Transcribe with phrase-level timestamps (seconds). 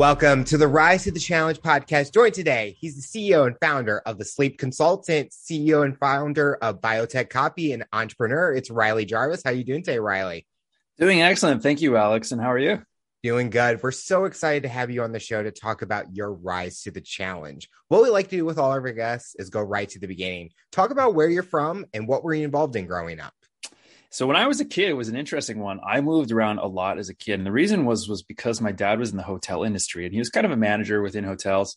[0.00, 2.14] Welcome to the Rise to the Challenge podcast.
[2.14, 6.80] Joined today, he's the CEO and founder of the Sleep Consultant, CEO and founder of
[6.80, 8.54] Biotech Copy, and entrepreneur.
[8.54, 9.42] It's Riley Jarvis.
[9.44, 10.46] How you doing today, Riley?
[10.96, 11.62] Doing excellent.
[11.62, 12.32] Thank you, Alex.
[12.32, 12.82] And how are you?
[13.22, 13.82] Doing good.
[13.82, 16.90] We're so excited to have you on the show to talk about your rise to
[16.90, 17.68] the challenge.
[17.88, 20.08] What we like to do with all of our guests is go right to the
[20.08, 20.48] beginning.
[20.72, 23.34] Talk about where you're from and what were you involved in growing up.
[24.12, 25.78] So when I was a kid, it was an interesting one.
[25.86, 28.72] I moved around a lot as a kid, and the reason was was because my
[28.72, 31.76] dad was in the hotel industry, and he was kind of a manager within hotels.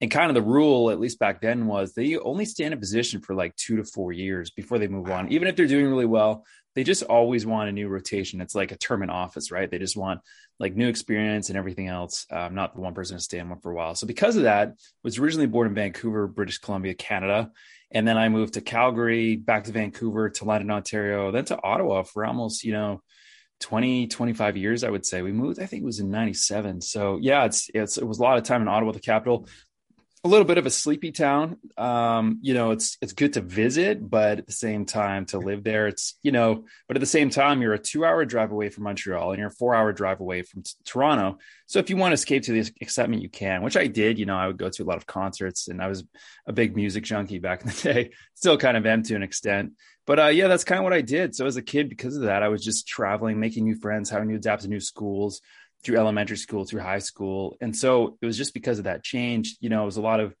[0.00, 2.76] And kind of the rule, at least back then, was they only stay in a
[2.76, 5.30] position for like two to four years before they move on.
[5.30, 6.44] Even if they're doing really well,
[6.74, 8.40] they just always want a new rotation.
[8.40, 9.70] It's like a term in office, right?
[9.70, 10.20] They just want
[10.58, 12.26] like new experience and everything else.
[12.30, 13.94] Um, not the one person to stay in one for a while.
[13.94, 17.52] So because of that, was originally born in Vancouver, British Columbia, Canada.
[17.94, 22.02] And then I moved to Calgary, back to Vancouver, to London, Ontario, then to Ottawa
[22.02, 23.00] for almost, you know,
[23.60, 25.22] 20, 25 years, I would say.
[25.22, 26.80] We moved, I think it was in 97.
[26.80, 29.46] So yeah, it's, it's, it was a lot of time in Ottawa, the capital
[30.24, 31.58] a little bit of a sleepy town.
[31.76, 35.62] Um, you know, it's it's good to visit, but at the same time to live
[35.62, 38.70] there, it's you know, but at the same time, you're a two hour drive away
[38.70, 41.38] from Montreal and you're a four hour drive away from t- Toronto.
[41.66, 44.18] So if you want to escape to the excitement, you can, which I did.
[44.18, 46.04] You know, I would go to a lot of concerts, and I was
[46.46, 48.10] a big music junkie back in the day.
[48.34, 49.72] Still kind of am to an extent,
[50.06, 51.34] but uh, yeah, that's kind of what I did.
[51.34, 54.30] So as a kid, because of that, I was just traveling, making new friends, having
[54.30, 55.42] to adapt to new schools
[55.84, 57.56] through elementary school through high school.
[57.60, 60.20] And so it was just because of that change you know it was a lot
[60.20, 60.34] of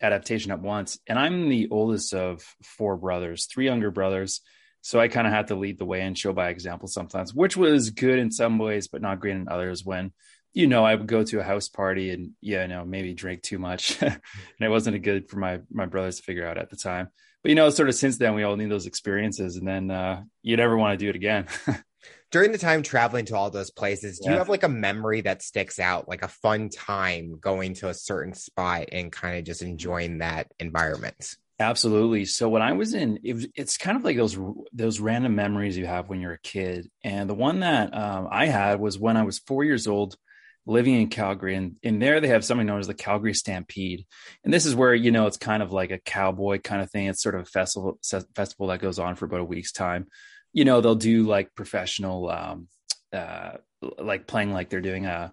[0.00, 0.98] adaptation at once.
[1.06, 4.40] And i'm the oldest of four brothers three younger brothers.
[4.80, 7.56] So i kind of had to lead the way and show by example sometimes which
[7.56, 10.12] was good in some ways but not great in others when
[10.54, 13.42] you know i would go to a house party and yeah you know maybe drink
[13.42, 14.00] too much.
[14.02, 14.20] And
[14.60, 17.08] it wasn't good for my my brothers to figure out at the time.
[17.42, 19.56] But you know sort of since then we all need those experiences.
[19.56, 21.46] And then uh you never want to do it again
[22.30, 24.32] during the time traveling to all those places, do yeah.
[24.32, 27.94] you have like a memory that sticks out, like a fun time going to a
[27.94, 31.36] certain spot and kind of just enjoying that environment?
[31.58, 32.26] Absolutely.
[32.26, 34.36] So when I was in, it, it's kind of like those
[34.72, 36.90] those random memories you have when you're a kid.
[37.02, 40.16] And the one that um, I had was when I was four years old,
[40.66, 44.04] living in Calgary, and in there they have something known as the Calgary Stampede.
[44.44, 47.06] And this is where you know it's kind of like a cowboy kind of thing.
[47.06, 47.98] It's sort of a festival
[48.34, 50.08] festival that goes on for about a week's time
[50.56, 52.66] you know they'll do like professional um
[53.12, 53.52] uh
[53.98, 55.32] like playing like they're doing a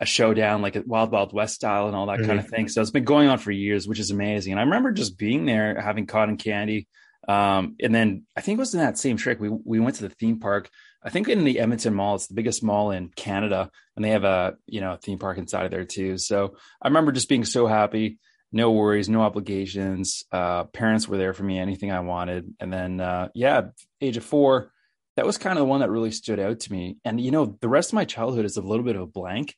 [0.00, 2.26] a showdown like a wild wild west style and all that mm-hmm.
[2.26, 2.68] kind of thing.
[2.68, 4.52] So it's been going on for years which is amazing.
[4.52, 6.88] And i remember just being there having cotton candy
[7.28, 10.02] um and then i think it was in that same trick we we went to
[10.02, 10.68] the theme park.
[11.02, 14.24] I think in the edmonton mall it's the biggest mall in canada and they have
[14.24, 16.18] a you know a theme park inside of there too.
[16.18, 18.18] So i remember just being so happy
[18.52, 20.24] no worries, no obligations.
[20.30, 22.54] Uh, parents were there for me, anything I wanted.
[22.60, 23.68] And then, uh, yeah,
[24.00, 24.72] age of four,
[25.16, 26.98] that was kind of the one that really stood out to me.
[27.04, 29.54] And, you know, the rest of my childhood is a little bit of a blank.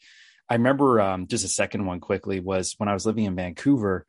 [0.48, 4.06] I remember um, just a second one quickly was when I was living in Vancouver.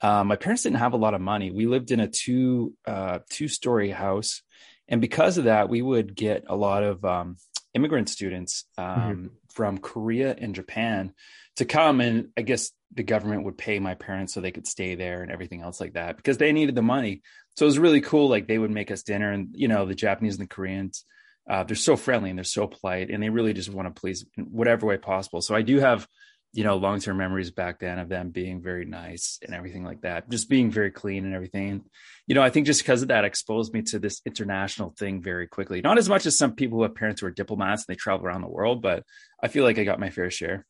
[0.00, 1.50] Uh, my parents didn't have a lot of money.
[1.50, 4.42] We lived in a two uh, two story house,
[4.88, 7.36] and because of that, we would get a lot of um,
[7.74, 9.26] immigrant students um, mm-hmm.
[9.50, 11.14] from Korea and Japan
[11.56, 14.94] to come and I guess the government would pay my parents so they could stay
[14.94, 17.22] there and everything else like that because they needed the money.
[17.56, 18.28] So it was really cool.
[18.28, 21.04] Like they would make us dinner and, you know, the Japanese and the Koreans,
[21.48, 24.24] uh, they're so friendly and they're so polite and they really just want to please
[24.36, 25.40] in whatever way possible.
[25.40, 26.06] So I do have,
[26.52, 30.28] you know, long-term memories back then of them being very nice and everything like that,
[30.28, 31.82] just being very clean and everything.
[32.26, 35.46] You know, I think just because of that exposed me to this international thing very
[35.46, 35.80] quickly.
[35.80, 38.26] Not as much as some people who have parents who are diplomats and they travel
[38.26, 39.02] around the world, but
[39.42, 40.66] I feel like I got my fair share.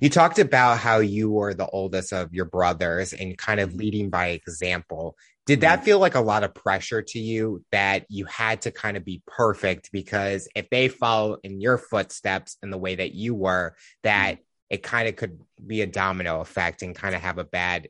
[0.00, 4.10] You talked about how you were the oldest of your brothers and kind of leading
[4.10, 5.16] by example.
[5.46, 5.84] Did that mm-hmm.
[5.84, 9.22] feel like a lot of pressure to you that you had to kind of be
[9.26, 14.34] perfect because if they follow in your footsteps in the way that you were, that
[14.34, 14.42] mm-hmm.
[14.70, 17.88] it kind of could be a domino effect and kind of have a bad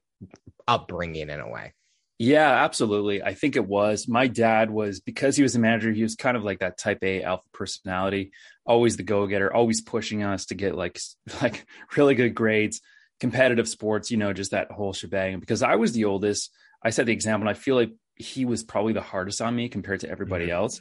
[0.67, 1.73] upbringing in a way?
[2.19, 3.23] Yeah, absolutely.
[3.23, 4.09] I think it was.
[4.09, 6.99] My dad was because he was a manager, he was kind of like that type
[7.03, 8.33] A alpha personality,
[8.67, 10.99] always the go-getter, always pushing us to get like
[11.43, 11.65] like
[11.97, 12.81] really good grades,
[13.21, 15.39] competitive sports, you know, just that whole shebang.
[15.39, 16.53] Because I was the oldest,
[16.83, 19.69] I set the example and I feel like he was probably the hardest on me
[19.69, 20.57] compared to everybody mm-hmm.
[20.57, 20.81] else.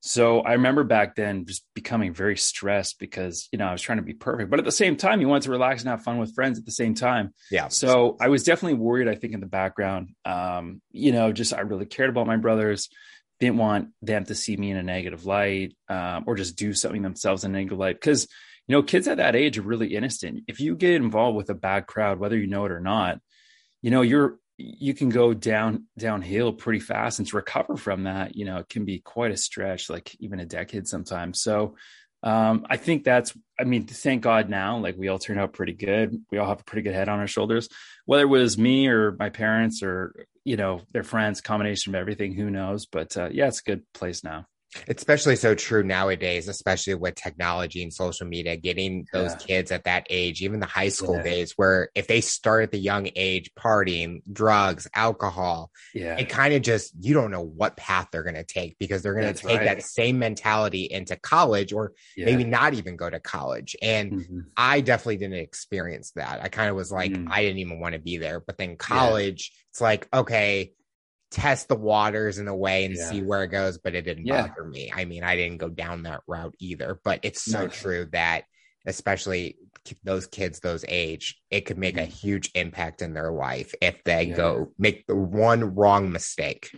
[0.00, 3.98] So I remember back then just becoming very stressed because, you know, I was trying
[3.98, 6.18] to be perfect, but at the same time, you wanted to relax and have fun
[6.18, 7.32] with friends at the same time.
[7.50, 7.68] Yeah.
[7.68, 10.10] So I was definitely worried, I think, in the background.
[10.24, 12.88] Um, you know, just I really cared about my brothers,
[13.40, 17.02] didn't want them to see me in a negative light um, or just do something
[17.02, 17.96] themselves in a negative light.
[17.96, 18.28] Because,
[18.68, 20.44] you know, kids at that age are really innocent.
[20.46, 23.18] If you get involved with a bad crowd, whether you know it or not,
[23.82, 28.36] you know, you're you can go down downhill pretty fast and to recover from that
[28.36, 31.74] you know it can be quite a stretch like even a decade sometimes so
[32.22, 35.74] Um, I think that's, I mean, thank God now, like we all turned out pretty
[35.74, 36.16] good.
[36.32, 37.68] We all have a pretty good head on our shoulders.
[38.06, 42.34] Whether it was me or my parents or, you know, their friends, combination of everything,
[42.34, 42.86] who knows?
[42.86, 44.46] But uh, yeah, it's a good place now
[44.88, 49.36] especially so true nowadays, especially with technology and social media, getting those yeah.
[49.36, 51.22] kids at that age, even the high school yeah.
[51.22, 56.54] days, where if they start at the young age partying, drugs, alcohol, yeah, it kind
[56.54, 59.40] of just you don't know what path they're going to take because they're going to
[59.40, 59.64] take right.
[59.64, 62.26] that same mentality into college or yeah.
[62.26, 63.76] maybe not even go to college.
[63.82, 64.40] And mm-hmm.
[64.56, 66.40] I definitely didn't experience that.
[66.42, 67.28] I kind of was like, mm.
[67.30, 68.40] I didn't even want to be there.
[68.40, 70.72] But then college, it's like, okay,
[71.36, 73.10] test the waters in a way and yeah.
[73.10, 74.46] see where it goes, but it didn't yeah.
[74.48, 74.90] bother me.
[74.94, 77.68] I mean, I didn't go down that route either, but it's so no.
[77.68, 78.44] true that
[78.86, 79.56] especially
[80.02, 82.10] those kids those age, it could make a mm-hmm.
[82.10, 84.36] huge impact in their life if they yeah.
[84.36, 86.70] go make the one wrong mistake.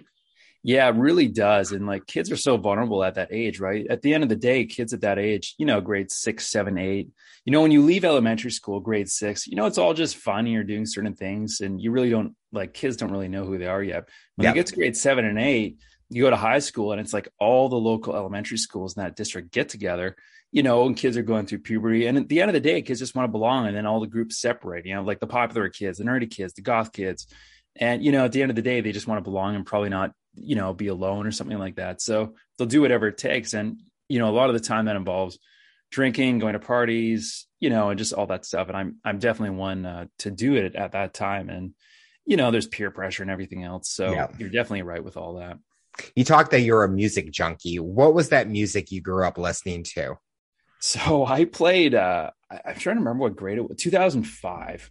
[0.68, 1.72] Yeah, it really does.
[1.72, 3.86] And like kids are so vulnerable at that age, right?
[3.88, 6.76] At the end of the day, kids at that age, you know, grade six, seven,
[6.76, 7.08] eight,
[7.46, 10.40] you know, when you leave elementary school, grade six, you know, it's all just fun
[10.40, 13.56] and you're doing certain things and you really don't like kids don't really know who
[13.56, 14.10] they are yet.
[14.36, 14.54] When yep.
[14.54, 15.78] you get to grade seven and eight,
[16.10, 19.16] you go to high school and it's like all the local elementary schools in that
[19.16, 20.16] district get together,
[20.52, 22.04] you know, and kids are going through puberty.
[22.04, 23.66] And at the end of the day, kids just want to belong.
[23.66, 26.52] And then all the groups separate, you know, like the popular kids, the nerdy kids,
[26.52, 27.26] the goth kids.
[27.74, 29.64] And, you know, at the end of the day, they just want to belong and
[29.64, 32.00] probably not you know, be alone or something like that.
[32.00, 33.54] So they'll do whatever it takes.
[33.54, 35.38] And, you know, a lot of the time that involves
[35.90, 38.68] drinking, going to parties, you know, and just all that stuff.
[38.68, 41.50] And I'm, I'm definitely one uh, to do it at that time.
[41.50, 41.74] And,
[42.24, 43.90] you know, there's peer pressure and everything else.
[43.90, 44.28] So yeah.
[44.38, 45.58] you're definitely right with all that.
[46.14, 47.78] You talked that you're a music junkie.
[47.78, 50.16] What was that music you grew up listening to?
[50.80, 54.90] So I played, uh, I'm trying to remember what grade it was, 2005.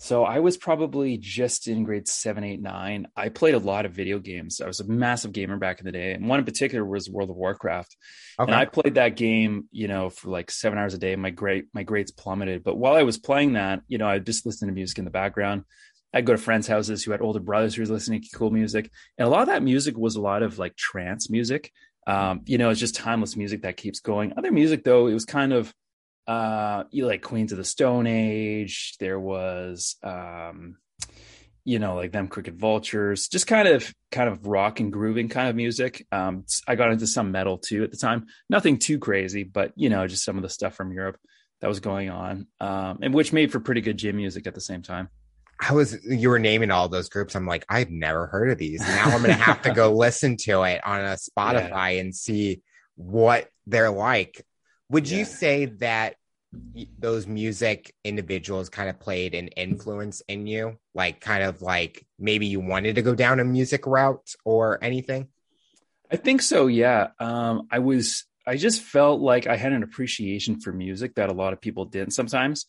[0.00, 3.08] So I was probably just in grade seven, eight, nine.
[3.16, 4.60] I played a lot of video games.
[4.60, 6.12] I was a massive gamer back in the day.
[6.12, 7.96] And one in particular was World of Warcraft.
[8.38, 8.50] Okay.
[8.50, 11.16] And I played that game, you know, for like seven hours a day.
[11.16, 12.62] My grade, my grades plummeted.
[12.62, 15.10] But while I was playing that, you know, I just listened to music in the
[15.10, 15.64] background.
[16.14, 18.90] I'd go to friends' houses who had older brothers who were listening to cool music.
[19.18, 21.72] And a lot of that music was a lot of like trance music.
[22.06, 24.32] Um, you know, it's just timeless music that keeps going.
[24.36, 25.74] Other music, though, it was kind of
[26.28, 30.76] uh you like queens of the stone age there was um
[31.64, 35.48] you know like them crooked vultures just kind of kind of rock and grooving kind
[35.48, 39.42] of music um i got into some metal too at the time nothing too crazy
[39.42, 41.18] but you know just some of the stuff from europe
[41.60, 44.60] that was going on um and which made for pretty good gym music at the
[44.60, 45.08] same time
[45.60, 47.34] I was you were naming all those groups.
[47.34, 48.80] I'm like, I've never heard of these.
[48.80, 52.00] Now I'm gonna have to go listen to it on a Spotify yeah.
[52.00, 52.62] and see
[52.94, 54.46] what they're like.
[54.90, 55.18] Would yeah.
[55.18, 56.14] you say that
[56.98, 60.78] those music individuals kind of played an influence in you?
[60.94, 65.28] Like, kind of like maybe you wanted to go down a music route or anything?
[66.10, 66.66] I think so.
[66.66, 67.08] Yeah.
[67.18, 71.34] Um, I was, I just felt like I had an appreciation for music that a
[71.34, 72.66] lot of people didn't sometimes.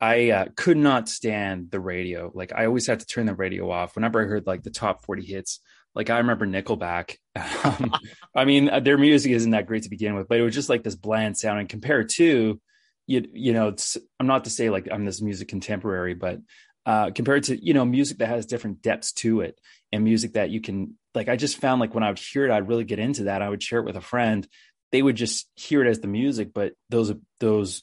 [0.00, 2.30] I uh, could not stand the radio.
[2.34, 5.04] Like, I always had to turn the radio off whenever I heard like the top
[5.04, 5.60] 40 hits.
[5.94, 7.16] Like, I remember Nickelback.
[7.64, 7.94] Um,
[8.36, 10.82] I mean, their music isn't that great to begin with, but it was just like
[10.82, 11.60] this bland sound.
[11.60, 12.60] And compared to,
[13.06, 16.38] you you know it's, i'm not to say like i'm this music contemporary but
[16.86, 19.58] uh compared to you know music that has different depths to it
[19.92, 22.50] and music that you can like i just found like when i would hear it
[22.50, 23.42] i'd really get into that.
[23.42, 24.46] I would share it with a friend.
[24.92, 27.82] They would just hear it as the music but those those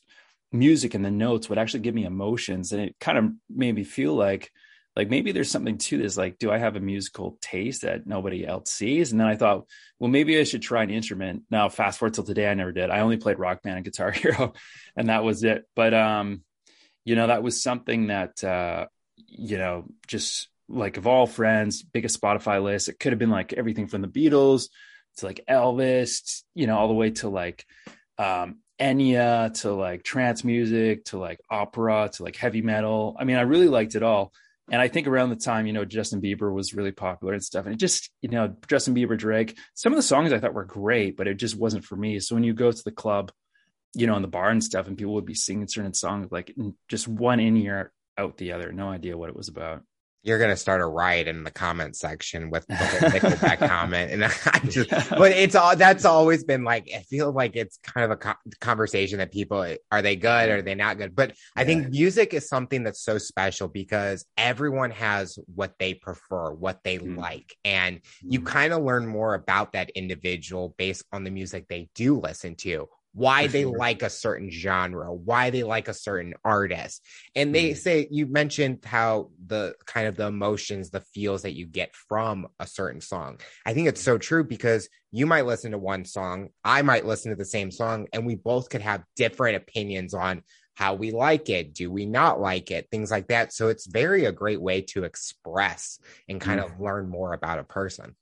[0.52, 3.84] music and the notes would actually give me emotions and it kind of made me
[3.84, 4.52] feel like
[4.96, 8.46] like maybe there's something to this like do i have a musical taste that nobody
[8.46, 9.66] else sees and then i thought
[10.00, 12.90] well maybe i should try an instrument now fast forward till today i never did
[12.90, 14.54] i only played rock band and guitar hero
[14.96, 16.42] and that was it but um
[17.06, 22.20] you know that was something that uh you know just like of all friends biggest
[22.20, 24.70] spotify list it could have been like everything from the beatles
[25.18, 27.66] to like elvis you know all the way to like
[28.18, 33.16] um Enya to like trance music to like opera to like heavy metal.
[33.20, 34.34] I mean, I really liked it all.
[34.70, 37.66] And I think around the time, you know, Justin Bieber was really popular and stuff.
[37.66, 40.66] And it just, you know, Justin Bieber, Drake, some of the songs I thought were
[40.66, 42.20] great, but it just wasn't for me.
[42.20, 43.32] So when you go to the club,
[43.94, 46.56] you know, in the bar and stuff, and people would be singing certain songs, like
[46.88, 49.82] just one in ear out the other, no idea what it was about
[50.24, 54.24] you're gonna start a riot in the comment section with the whole Nickelback comment, and
[54.46, 56.90] I just, but it's all that's always been like.
[56.96, 60.58] I feel like it's kind of a co- conversation that people are they good or
[60.58, 61.16] are they not good.
[61.16, 61.68] But I yeah.
[61.68, 67.00] think music is something that's so special because everyone has what they prefer, what they
[67.00, 67.18] mm.
[67.18, 68.02] like, and mm.
[68.24, 72.56] you kind of learn more about that individual based on the music they do listen
[72.56, 77.06] to why they like a certain genre, why they like a certain artist.
[77.36, 77.78] And they mm.
[77.78, 82.48] say you mentioned how the kind of the emotions, the feels that you get from
[82.60, 83.40] a certain song.
[83.66, 87.32] I think it's so true because you might listen to one song, I might listen
[87.32, 91.50] to the same song, and we both could have different opinions on how we like
[91.50, 93.54] it, do we not like it, things like that.
[93.54, 96.00] So it's very a great way to express
[96.30, 96.66] and kind mm.
[96.66, 98.16] of learn more about a person.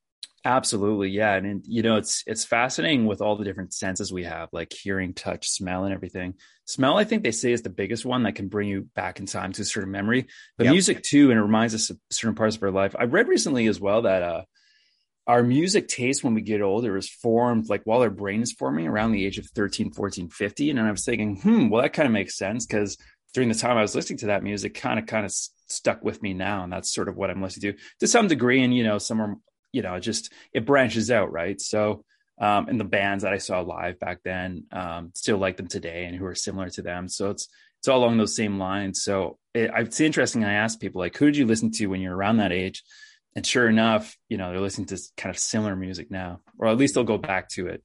[0.46, 4.24] Absolutely, yeah, and, and, you know it's it's fascinating with all the different senses we
[4.24, 6.36] have, like hearing, touch, smell, and everything.
[6.65, 9.25] Smell, I think they say, is the biggest one that can bring you back in
[9.25, 10.27] time to a certain memory.
[10.58, 10.74] But yep.
[10.74, 12.96] music too, and it reminds us of certain parts of our life.
[12.98, 14.43] I read recently as well that uh,
[15.27, 18.88] our music taste when we get older is formed like while our brain is forming
[18.88, 20.77] around the age of 13, 14, 15.
[20.77, 22.98] And I was thinking, hmm, well, that kind of makes sense because
[23.34, 26.24] during the time I was listening to that music, kind of kind of stuck with
[26.24, 28.63] me now, and that's sort of what I'm listening to to some degree.
[28.63, 29.36] And you know, some are
[29.72, 31.60] you know, just it branches out, right?
[31.60, 32.04] So,
[32.40, 36.06] um, and the bands that I saw live back then um, still like them today,
[36.06, 37.08] and who are similar to them.
[37.08, 37.48] So it's
[37.80, 39.04] it's all along those same lines.
[39.04, 40.44] So it, it's interesting.
[40.44, 42.84] I ask people like, who did you listen to when you're around that age?
[43.36, 46.78] And sure enough, you know, they're listening to kind of similar music now, or at
[46.78, 47.84] least they'll go back to it.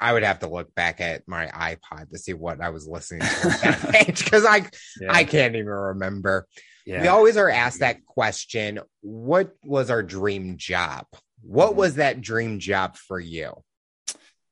[0.00, 3.20] I would have to look back at my iPod to see what I was listening
[3.20, 4.68] to at that age because I
[5.00, 5.10] yeah.
[5.10, 6.46] I can't even remember.
[6.86, 7.02] Yeah.
[7.02, 11.06] We always are asked that question What was our dream job?
[11.42, 11.78] What mm-hmm.
[11.78, 13.52] was that dream job for you?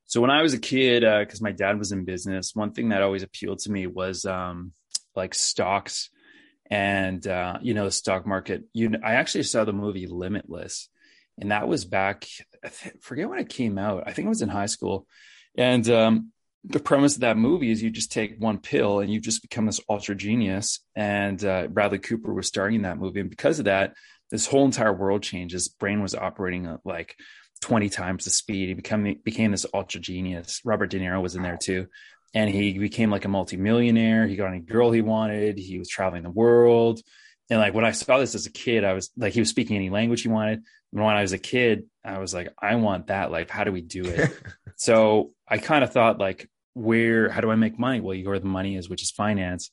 [0.05, 2.89] So, when I was a kid, because uh, my dad was in business, one thing
[2.89, 4.73] that always appealed to me was um,
[5.15, 6.09] like stocks
[6.69, 8.63] and, uh, you know, the stock market.
[8.73, 10.89] You, I actually saw the movie Limitless,
[11.37, 12.27] and that was back,
[12.63, 12.69] I
[13.01, 14.03] forget when it came out.
[14.05, 15.07] I think it was in high school.
[15.57, 16.31] And um,
[16.63, 19.65] the premise of that movie is you just take one pill and you just become
[19.65, 20.79] this ultra genius.
[20.95, 23.93] And uh, Bradley Cooper was starring in that movie, and because of that,
[24.29, 25.67] this whole entire world changes.
[25.67, 27.17] Brain was operating at like
[27.61, 28.69] 20 times the speed.
[28.69, 30.61] He became became this ultra genius.
[30.65, 31.87] Robert De Niro was in there too.
[32.33, 34.25] And he became like a multimillionaire.
[34.25, 35.57] He got any girl he wanted.
[35.57, 37.01] He was traveling the world.
[37.51, 39.75] And like when I saw this as a kid, I was like, he was speaking
[39.75, 40.63] any language he wanted.
[40.93, 43.49] And when I was a kid, I was like, I want that life.
[43.49, 44.31] How do we do it?
[44.77, 47.99] so I kind of thought like, where, how do I make money?
[47.99, 49.69] Well, you go where the money is, which is finance.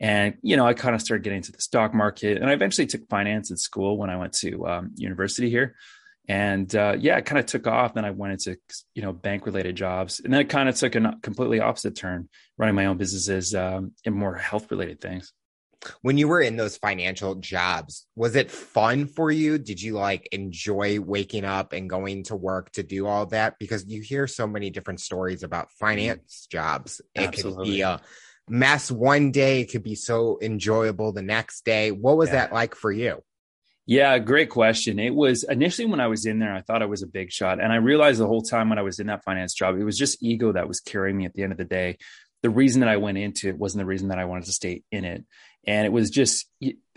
[0.00, 2.88] And, you know, I kind of started getting into the stock market and I eventually
[2.88, 5.76] took finance in school when I went to um, university here.
[6.26, 7.94] And uh, yeah, it kind of took off.
[7.94, 8.58] Then I went into,
[8.94, 10.18] you know, bank related jobs.
[10.18, 13.92] And then it kind of took a completely opposite turn, running my own businesses um,
[14.04, 15.32] and more health related things
[16.02, 20.28] when you were in those financial jobs was it fun for you did you like
[20.32, 24.46] enjoy waking up and going to work to do all that because you hear so
[24.46, 25.86] many different stories about mm-hmm.
[25.86, 27.64] finance jobs it Absolutely.
[27.64, 28.00] could be a
[28.48, 32.36] mess one day it could be so enjoyable the next day what was yeah.
[32.36, 33.22] that like for you
[33.86, 35.00] yeah, great question.
[35.00, 37.60] It was initially when I was in there, I thought I was a big shot.
[37.60, 39.98] And I realized the whole time when I was in that finance job, it was
[39.98, 41.98] just ego that was carrying me at the end of the day.
[42.42, 44.84] The reason that I went into it wasn't the reason that I wanted to stay
[44.92, 45.24] in it
[45.66, 46.46] and it was just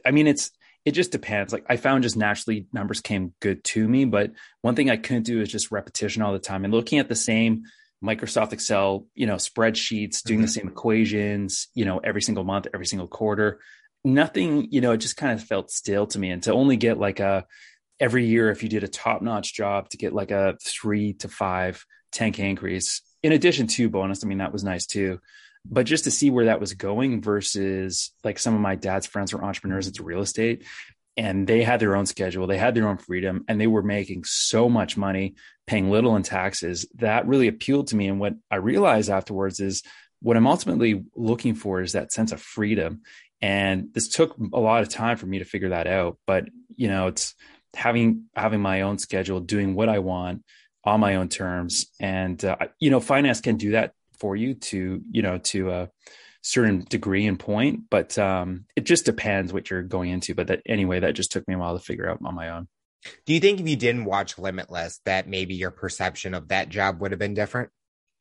[0.05, 0.51] i mean it's
[0.86, 1.53] it just depends.
[1.53, 5.24] Like i found just naturally numbers came good to me but one thing i couldn't
[5.24, 6.65] do is just repetition all the time.
[6.65, 7.63] And looking at the same
[8.03, 10.46] microsoft excel you know spreadsheets doing mm-hmm.
[10.46, 13.62] the same equations you know every single month every single quarter
[14.03, 16.29] nothing you know it just kind of felt still to me.
[16.29, 17.46] And to only get like a
[18.00, 21.27] every year if you did a top notch job to get like a three to
[21.27, 25.20] five 10k increase in addition to bonus i mean that was nice too
[25.65, 29.34] but just to see where that was going versus like some of my dad's friends
[29.34, 30.65] were entrepreneurs into real estate
[31.15, 34.24] and they had their own schedule they had their own freedom and they were making
[34.24, 36.86] so much money paying little in taxes.
[36.96, 39.84] That really appealed to me and what i realized afterwards is
[40.22, 43.01] what i'm ultimately looking for is that sense of freedom
[43.41, 46.88] and this took a lot of time for me to figure that out but you
[46.88, 47.36] know it's
[47.74, 50.43] having having my own schedule doing what i want
[50.86, 53.93] on my own terms and uh, you know finance can do that
[54.24, 55.89] for you to you know to a
[56.42, 60.62] certain degree and point but um it just depends what you're going into but that
[60.65, 62.70] anyway that just took me a while to figure out on my own.
[63.25, 67.01] Do you think if you didn't watch limitless that maybe your perception of that job
[67.01, 67.70] would have been different?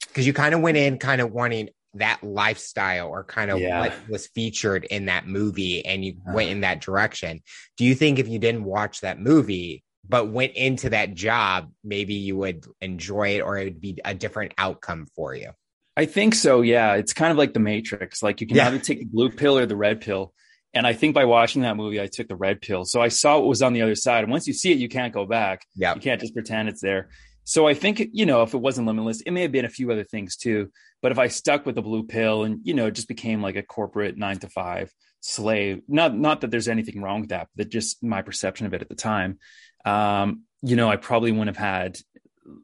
[0.09, 3.78] Because you kind of went in kind of wanting that lifestyle or kind of yeah.
[3.78, 7.42] what was featured in that movie and you uh, went in that direction.
[7.76, 12.14] Do you think if you didn't watch that movie but went into that job maybe
[12.14, 15.50] you would enjoy it or it would be a different outcome for you
[15.96, 16.62] I think so.
[16.62, 18.22] Yeah, it's kind of like the Matrix.
[18.22, 18.68] Like you can yeah.
[18.68, 20.32] either take the blue pill or the red pill.
[20.75, 22.87] And I think by watching that movie, I took the red pill.
[22.87, 24.25] So I saw what was on the other side.
[24.25, 25.66] And once you see it, you can't go back.
[25.76, 27.11] Yeah, you can't just pretend it's there.
[27.44, 29.90] So I think you know if it wasn't limitless, it may have been a few
[29.90, 30.70] other things too.
[31.02, 33.62] But if I stuck with the blue pill and you know just became like a
[33.62, 38.02] corporate nine to five slave, not not that there's anything wrong with that, but just
[38.02, 39.38] my perception of it at the time.
[39.84, 41.99] Um, you know, I probably wouldn't have had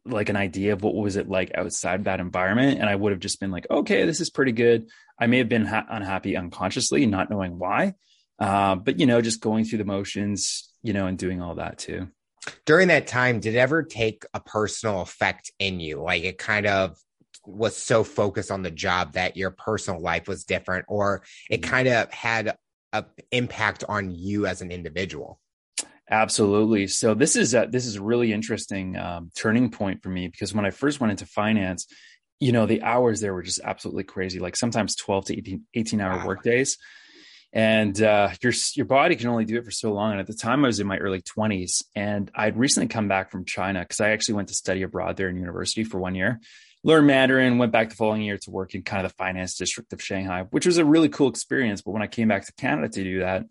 [0.05, 2.81] like an idea of what was it like outside that environment.
[2.81, 4.89] And i would have just been like okay this is pretty good.
[5.19, 7.95] I may have been ha- unhappy unconsciously not knowing why.
[8.39, 11.79] Uh, but you know just going through the motions you know and doing all that
[11.79, 12.09] too.
[12.65, 16.03] During that time did it ever take a personal effect in you?
[16.03, 16.99] Like it kind of
[17.45, 21.71] was so focused on the job that your personal life was different or it mm-hmm.
[21.71, 22.57] kind of had
[22.93, 25.41] a impact on you as an individual
[26.11, 26.87] Absolutely.
[26.87, 30.55] So this is a, this is a really interesting um, turning point for me because
[30.55, 31.87] when I first went into finance,
[32.41, 34.39] you know, the hours there were just absolutely crazy.
[34.39, 36.27] Like sometimes 12 to 18, 18 hour wow.
[36.27, 36.79] work days.
[37.53, 40.13] And uh, your your body can only do it for so long.
[40.13, 43.31] And at the time, I was in my early 20s, and I'd recently come back
[43.31, 46.41] from China because I actually went to study abroad there in university for one year,
[46.85, 49.95] learned Mandarin, went back the following year to work in kind of the finance district
[49.95, 51.81] of Shanghai, which was a really cool experience.
[51.81, 53.47] But when I came back to Canada to do that,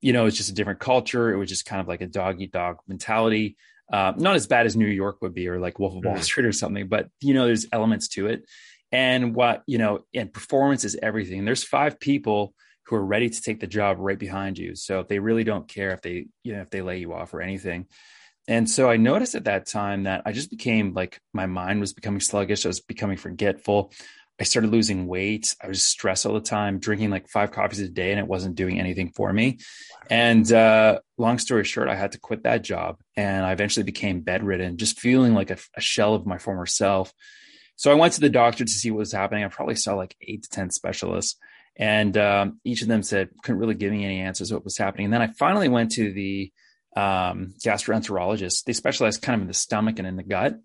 [0.00, 1.32] you know, it's just a different culture.
[1.32, 3.56] It was just kind of like a dog eat dog mentality.
[3.92, 6.22] Uh, not as bad as New York would be, or like Wolf of Wall mm-hmm.
[6.22, 8.44] Street or something, but you know, there's elements to it.
[8.92, 11.44] And what you know, and performance is everything.
[11.44, 12.54] There's five people
[12.86, 14.74] who are ready to take the job right behind you.
[14.74, 17.32] So if they really don't care if they, you know, if they lay you off
[17.32, 17.86] or anything.
[18.48, 21.92] And so I noticed at that time that I just became like my mind was
[21.92, 22.64] becoming sluggish.
[22.64, 23.92] I was becoming forgetful.
[24.40, 25.54] I started losing weight.
[25.62, 28.54] I was stressed all the time, drinking like five coffees a day, and it wasn't
[28.54, 29.58] doing anything for me.
[30.08, 34.22] And uh, long story short, I had to quit that job, and I eventually became
[34.22, 37.12] bedridden, just feeling like a, a, shell of my former self.
[37.76, 39.44] So I went to the doctor to see what was happening.
[39.44, 41.38] I probably saw like eight to ten specialists,
[41.76, 45.04] and um, each of them said couldn't really give me any answers what was happening.
[45.04, 46.50] And then I finally went to the
[46.96, 48.64] um, gastroenterologist.
[48.64, 50.56] They specialize kind of in the stomach and in the gut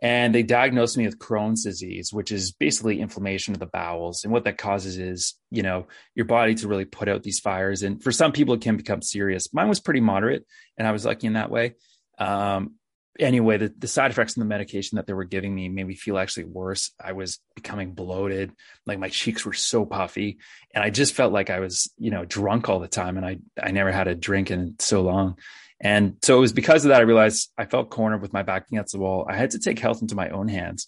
[0.00, 4.22] and they diagnosed me with Crohn's disease, which is basically inflammation of the bowels.
[4.22, 7.82] And what that causes is, you know, your body to really put out these fires.
[7.82, 9.52] And for some people, it can become serious.
[9.52, 11.74] Mine was pretty moderate, and I was lucky in that way.
[12.18, 12.74] Um,
[13.18, 15.94] anyway, the, the side effects of the medication that they were giving me made me
[15.94, 16.92] feel actually worse.
[17.02, 18.52] I was becoming bloated,
[18.86, 20.38] like my cheeks were so puffy,
[20.74, 23.16] and I just felt like I was, you know, drunk all the time.
[23.16, 25.36] And I I never had a drink in so long.
[25.80, 28.66] And so it was because of that I realized I felt cornered with my back
[28.70, 29.26] against the wall.
[29.28, 30.86] I had to take health into my own hands.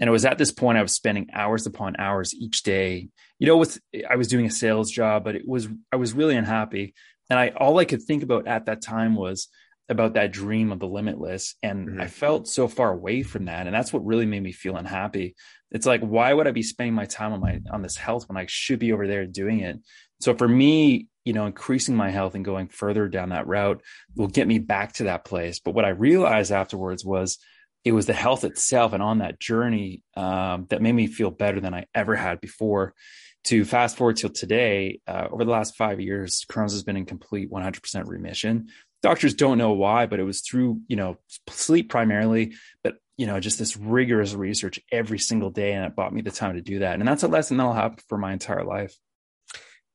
[0.00, 3.08] And it was at this point I was spending hours upon hours each day.
[3.40, 3.78] You know, with
[4.08, 6.94] I was doing a sales job, but it was I was really unhappy.
[7.28, 9.48] And I all I could think about at that time was
[9.88, 11.56] about that dream of the limitless.
[11.62, 12.00] And mm-hmm.
[12.00, 13.66] I felt so far away from that.
[13.66, 15.34] And that's what really made me feel unhappy.
[15.70, 18.36] It's like, why would I be spending my time on my on this health when
[18.36, 19.80] I should be over there doing it?
[20.20, 23.82] So for me, you know, increasing my health and going further down that route
[24.16, 25.58] will get me back to that place.
[25.58, 27.36] But what I realized afterwards was
[27.84, 31.60] it was the health itself and on that journey um, that made me feel better
[31.60, 32.94] than I ever had before.
[33.44, 37.04] To fast forward till today, uh, over the last five years, Crohn's has been in
[37.04, 38.68] complete 100% remission.
[39.02, 41.18] Doctors don't know why, but it was through, you know,
[41.50, 46.14] sleep primarily, but you know, just this rigorous research every single day, and it bought
[46.14, 46.98] me the time to do that.
[46.98, 48.96] And that's a lesson that'll happen for my entire life.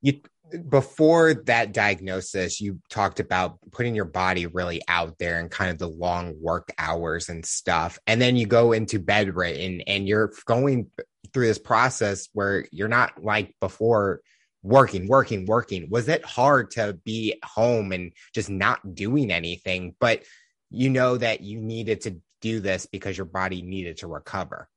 [0.04, 0.22] You
[0.70, 5.80] before that diagnosis, you talked about putting your body really out there and kind of
[5.80, 7.98] the long work hours and stuff.
[8.06, 10.92] And then you go into bedridden and you're going
[11.34, 14.22] through this process where you're not like before
[14.62, 15.90] working, working, working.
[15.90, 19.96] Was it hard to be home and just not doing anything?
[20.00, 20.24] But
[20.70, 24.68] you know that you needed to do this because your body needed to recover.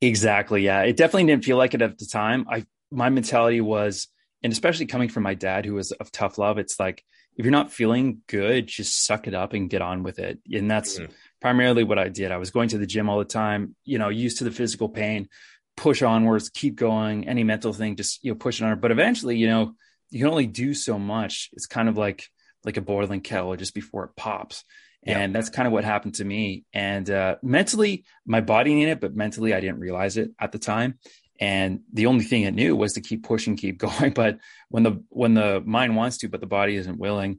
[0.00, 0.62] Exactly.
[0.64, 0.82] Yeah.
[0.82, 2.46] It definitely didn't feel like it at the time.
[2.50, 4.08] I, my mentality was,
[4.46, 7.02] and especially coming from my dad who was of tough love it's like
[7.36, 10.38] if you're not feeling good just suck it up and get on with it.
[10.52, 11.10] And that's mm-hmm.
[11.40, 12.30] primarily what i did.
[12.30, 14.88] I was going to the gym all the time you know used to the physical
[14.88, 15.28] pain
[15.76, 18.78] push onwards keep going any mental thing just you know push it on.
[18.78, 19.74] But eventually you know
[20.10, 21.50] you can only do so much.
[21.54, 22.28] It's kind of like
[22.62, 24.62] like a boiling kettle just before it pops.
[25.08, 26.64] And that's kind of what happened to me.
[26.72, 30.58] And uh, mentally my body needed it but mentally i didn't realize it at the
[30.60, 31.00] time
[31.40, 34.12] and the only thing it knew was to keep pushing keep going.
[34.12, 37.38] But when the when the mind wants to but the body isn't willing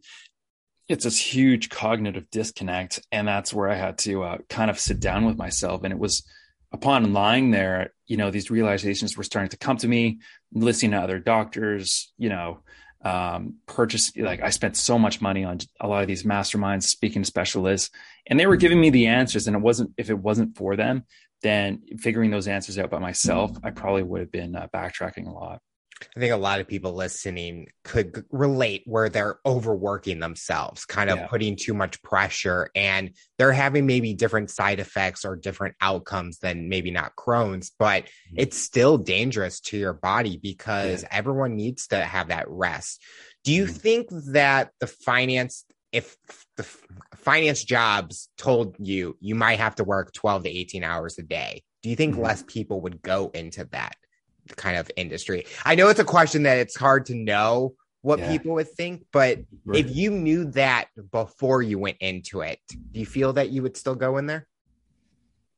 [0.90, 3.02] it's this huge cognitive disconnect.
[3.12, 5.84] And that's where i had to uh, kind of sit down with myself.
[5.84, 6.24] And it was
[6.72, 10.20] upon lying there you know these realizations were starting to come to me
[10.54, 12.60] listening to other doctors you know
[13.04, 17.24] um, purchase like I spent so much money on a lot of these masterminds, speaking
[17.24, 17.92] specialists,
[18.26, 19.48] and they were giving me the answers.
[19.48, 21.06] And it wasn't if it wasn't for them,
[21.41, 25.32] then figuring those answers out by myself, I probably would have been uh, backtracking a
[25.32, 25.62] lot.
[26.15, 31.17] I think a lot of people listening could relate where they're overworking themselves, kind of
[31.17, 31.28] yeah.
[31.28, 36.69] putting too much pressure, and they're having maybe different side effects or different outcomes than
[36.69, 38.36] maybe not Crohn's, but mm-hmm.
[38.38, 41.10] it's still dangerous to your body because yeah.
[41.12, 43.02] everyone needs to have that rest.
[43.43, 43.73] Do you mm-hmm.
[43.73, 46.17] think that the finance if
[46.58, 46.63] the
[47.15, 51.63] finance jobs told you you might have to work 12 to 18 hours a day,
[51.84, 52.23] do you think mm-hmm.
[52.23, 53.95] less people would go into that
[54.56, 55.45] kind of industry?
[55.65, 58.32] I know it's a question that it's hard to know what yeah.
[58.32, 59.86] people would think, but right.
[59.86, 63.76] if you knew that before you went into it, do you feel that you would
[63.76, 64.47] still go in there?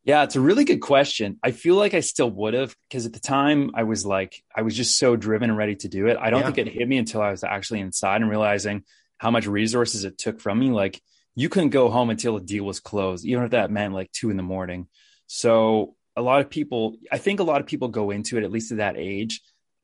[0.04, 1.38] Yeah, it's a really good question.
[1.44, 4.62] I feel like I still would have because at the time I was like, I
[4.62, 6.18] was just so driven and ready to do it.
[6.20, 6.46] I don't yeah.
[6.52, 8.84] think it hit me until I was actually inside and realizing
[9.20, 10.72] how much resources it took from me.
[10.72, 11.00] Like,
[11.36, 14.32] you couldn't go home until a deal was closed, even if that meant like two
[14.32, 14.88] in the morning.
[15.28, 18.52] So, a lot of people, I think a lot of people go into it, at
[18.52, 19.42] least at that age,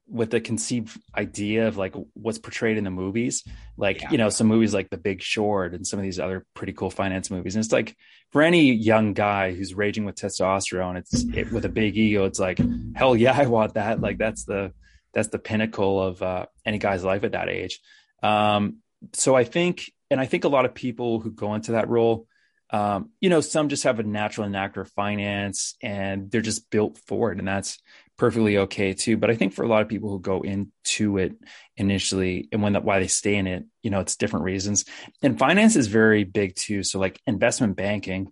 [0.07, 3.43] with the conceived idea of like what's portrayed in the movies
[3.75, 4.11] like yeah.
[4.11, 6.91] you know some movies like the big short and some of these other pretty cool
[6.91, 7.95] finance movies and it's like
[8.31, 12.39] for any young guy who's raging with testosterone it's it, with a big ego it's
[12.39, 12.59] like
[12.95, 14.71] hell yeah i want that like that's the
[15.13, 17.79] that's the pinnacle of uh, any guy's life at that age
[18.21, 18.77] um,
[19.13, 22.27] so i think and i think a lot of people who go into that role
[22.71, 26.97] um, you know some just have a natural knack for finance and they're just built
[27.05, 27.79] for it and that's
[28.17, 29.17] perfectly okay too.
[29.17, 31.33] But I think for a lot of people who go into it
[31.75, 34.85] initially and when that why they stay in it, you know, it's different reasons.
[35.21, 36.83] And finance is very big too.
[36.83, 38.31] So like investment banking,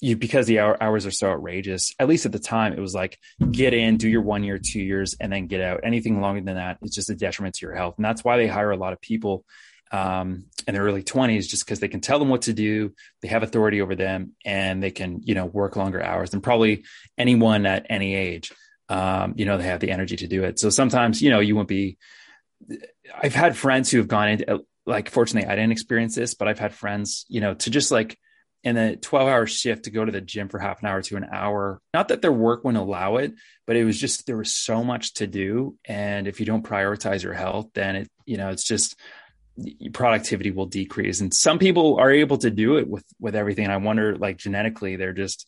[0.00, 1.94] you because the hour, hours are so outrageous.
[1.98, 3.18] At least at the time, it was like
[3.50, 5.80] get in, do your one year, two years, and then get out.
[5.82, 7.94] Anything longer than that, it's just a detriment to your health.
[7.96, 9.44] And that's why they hire a lot of people
[9.90, 13.28] um, in their early 20s just because they can tell them what to do they
[13.28, 16.84] have authority over them and they can you know work longer hours than probably
[17.16, 18.52] anyone at any age
[18.88, 20.58] um, you know, they have the energy to do it.
[20.58, 21.98] So sometimes, you know, you won't be.
[23.14, 26.58] I've had friends who have gone into like, fortunately, I didn't experience this, but I've
[26.58, 28.18] had friends, you know, to just like
[28.64, 31.16] in a 12 hour shift to go to the gym for half an hour to
[31.16, 31.80] an hour.
[31.94, 33.34] Not that their work wouldn't allow it,
[33.66, 35.76] but it was just there was so much to do.
[35.84, 38.98] And if you don't prioritize your health, then it, you know, it's just
[39.92, 41.20] productivity will decrease.
[41.20, 43.64] And some people are able to do it with with everything.
[43.64, 45.46] And I wonder, like genetically, they're just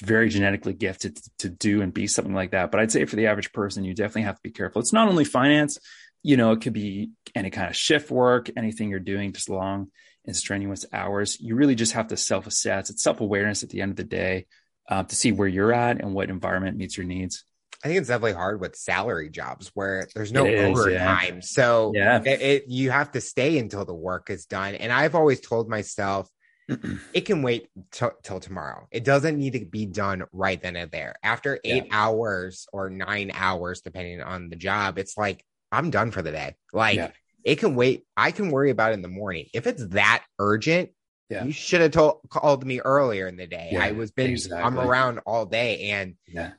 [0.00, 2.70] very genetically gifted to do and be something like that.
[2.70, 4.80] But I'd say for the average person, you definitely have to be careful.
[4.80, 5.78] It's not only finance,
[6.22, 9.90] you know, it could be any kind of shift work, anything you're doing, just long
[10.26, 11.40] and strenuous hours.
[11.40, 12.90] You really just have to self assess.
[12.90, 14.46] It's self awareness at the end of the day
[14.88, 17.44] uh, to see where you're at and what environment meets your needs.
[17.82, 21.36] I think it's definitely hard with salary jobs where there's no is, overtime.
[21.36, 21.40] Yeah.
[21.40, 22.22] So yeah.
[22.22, 24.74] It, it, you have to stay until the work is done.
[24.74, 26.28] And I've always told myself,
[27.14, 28.86] it can wait t- till tomorrow.
[28.90, 31.14] It doesn't need to be done right then and there.
[31.22, 31.96] After eight yeah.
[31.98, 36.56] hours or nine hours, depending on the job, it's like I'm done for the day.
[36.72, 37.10] Like yeah.
[37.44, 38.04] it can wait.
[38.16, 39.46] I can worry about it in the morning.
[39.54, 40.90] If it's that urgent,
[41.28, 41.44] yeah.
[41.44, 43.76] you should have told called me earlier in the day.
[43.80, 44.62] I was been exactly.
[44.62, 46.52] I'm around all day, and yeah,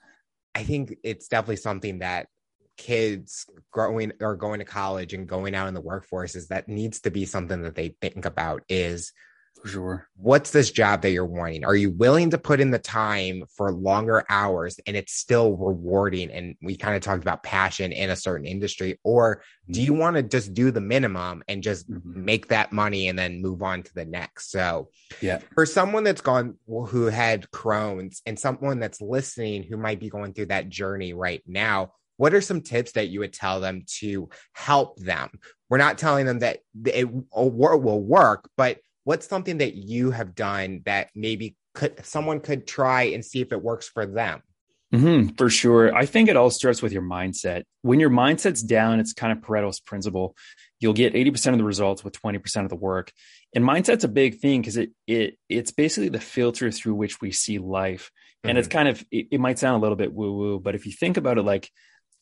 [0.56, 2.28] I think it's definitely something that
[2.78, 7.02] kids growing or going to college and going out in the workforce is that needs
[7.02, 9.14] to be something that they think about is
[9.62, 10.08] for sure.
[10.16, 11.66] What's this job that you're wanting?
[11.66, 16.32] Are you willing to put in the time for longer hours and it's still rewarding?
[16.32, 19.00] And we kind of talked about passion in a certain industry.
[19.04, 19.86] Or do mm-hmm.
[19.86, 22.26] you want to just do the minimum and just mm-hmm.
[22.26, 24.52] make that money and then move on to the next?
[24.52, 24.90] So,
[25.22, 30.10] yeah, for someone that's gone who had Crohn's and someone that's listening who might be
[30.10, 33.84] going through that journey right now, what are some tips that you would tell them
[34.00, 35.30] to help them?
[35.70, 40.82] We're not telling them that it will work, but what's something that you have done
[40.86, 44.42] that maybe could someone could try and see if it works for them?
[44.94, 45.96] Mm-hmm, for sure.
[45.96, 47.64] I think it all starts with your mindset.
[47.82, 50.36] When your mindset's down it's kind of pareto's principle.
[50.80, 53.14] You'll get 80% of the results with 20% of the work.
[53.56, 57.32] And mindset's a big thing because it it it's basically the filter through which we
[57.32, 58.12] see life.
[58.44, 58.60] And mm-hmm.
[58.60, 60.92] it's kind of it, it might sound a little bit woo woo but if you
[60.92, 61.70] think about it like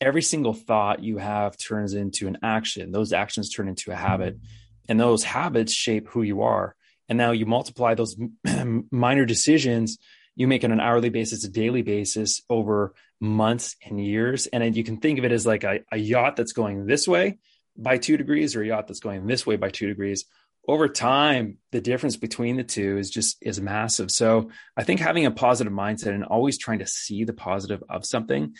[0.01, 2.91] every single thought you have turns into an action.
[2.91, 4.35] Those actions turn into a habit.
[4.35, 4.45] Mm-hmm
[4.89, 6.75] and those habits shape who you are.
[7.08, 8.17] And now you multiply those
[8.91, 9.97] minor decisions
[10.36, 14.47] you make on an hourly basis a daily basis over months and years.
[14.47, 17.39] And you can think of it as like a, a yacht that's going this way
[17.75, 20.25] by two degrees or a yacht that's going this way by two degrees.
[20.65, 24.12] Over time the difference between the two is just is massive.
[24.12, 28.06] So i think having a positive mindset and always trying to see the positive of
[28.06, 28.56] something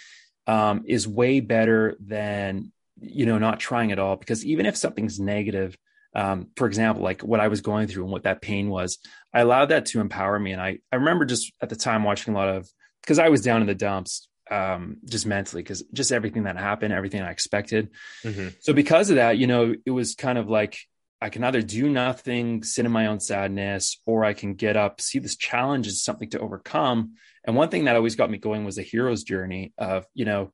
[0.48, 4.18] um, is way better than you know not trying at all.
[4.18, 5.78] Because even if something's negative
[6.15, 8.98] um, for example, like what I was going through and what that pain was,
[9.34, 10.52] I allowed that to empower me.
[10.52, 12.69] And I, I remember just at the time watching a lot of,
[13.02, 16.93] because I was down in the dumps, um, just mentally, because just everything that happened,
[16.93, 17.89] everything I expected.
[18.24, 18.50] Mm-hmm.
[18.62, 20.78] So because of that, you know, it was kind of like
[21.22, 25.02] I can either do nothing, sit in my own sadness, or I can get up,
[25.02, 27.15] see this challenge as something to overcome.
[27.45, 30.54] And one thing that always got me going was a hero's journey of, you know,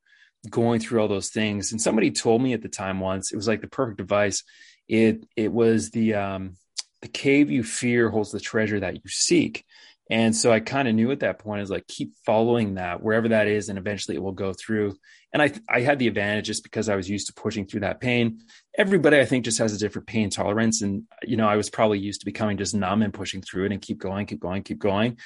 [0.50, 1.72] going through all those things.
[1.72, 4.44] And somebody told me at the time once, it was like the perfect advice
[4.88, 6.56] it it was the um
[7.02, 9.66] the cave you fear holds the treasure that you seek.
[10.10, 13.30] And so I kind of knew at that point is like keep following that wherever
[13.30, 14.96] that is, and eventually it will go through.
[15.34, 18.00] And I I had the advantage just because I was used to pushing through that
[18.00, 18.40] pain.
[18.78, 22.00] Everybody I think just has a different pain tolerance, and you know I was probably
[22.00, 24.80] used to becoming just numb and pushing through it and keep going, keep going, keep
[24.80, 25.18] going,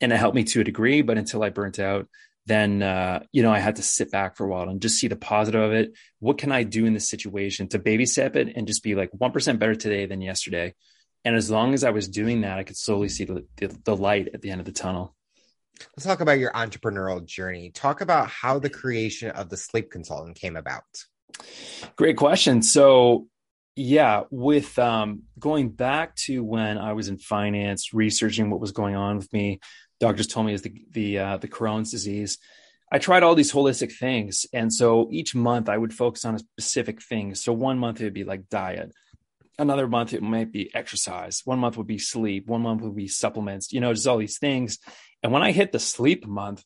[0.00, 1.02] and it helped me to a degree.
[1.02, 2.08] But until I burnt out,
[2.48, 5.08] then uh, you know I had to sit back for a while and just see
[5.08, 5.92] the positive of it.
[6.18, 9.10] What can I do in this situation to baby step it and just be like
[9.12, 10.74] one percent better today than yesterday?
[11.24, 13.96] And as long as I was doing that, I could slowly see the, the, the
[13.96, 15.14] light at the end of the tunnel.
[15.96, 17.70] Let's talk about your entrepreneurial journey.
[17.70, 20.84] Talk about how the creation of the sleep consultant came about.
[21.96, 22.62] Great question.
[22.62, 23.26] So,
[23.76, 28.96] yeah, with um, going back to when I was in finance, researching what was going
[28.96, 29.60] on with me,
[30.00, 32.38] doctors told me is the the uh, the Crohn's disease.
[32.90, 36.38] I tried all these holistic things, and so each month I would focus on a
[36.38, 37.34] specific thing.
[37.34, 38.92] So one month it would be like diet.
[39.58, 41.42] Another month it might be exercise.
[41.44, 42.46] One month would be sleep.
[42.46, 44.78] One month would be supplements you know just all these things.
[45.22, 46.64] And when i hit the sleep month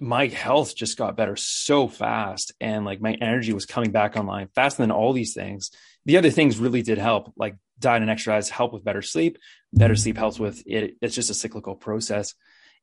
[0.00, 4.48] my health just got better so fast and like my energy was coming back online
[4.54, 5.70] faster than all these things.
[6.06, 9.36] The other things really did help like diet and exercise help with better sleep.
[9.74, 10.96] Better sleep helps with it.
[11.02, 12.34] It's just a cyclical process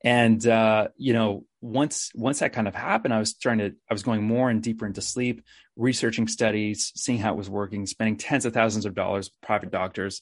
[0.04, 3.94] and uh, you know once once that kind of happened i was trying to i
[3.94, 5.44] was going more and deeper into sleep
[5.76, 9.72] researching studies seeing how it was working spending tens of thousands of dollars with private
[9.72, 10.22] doctors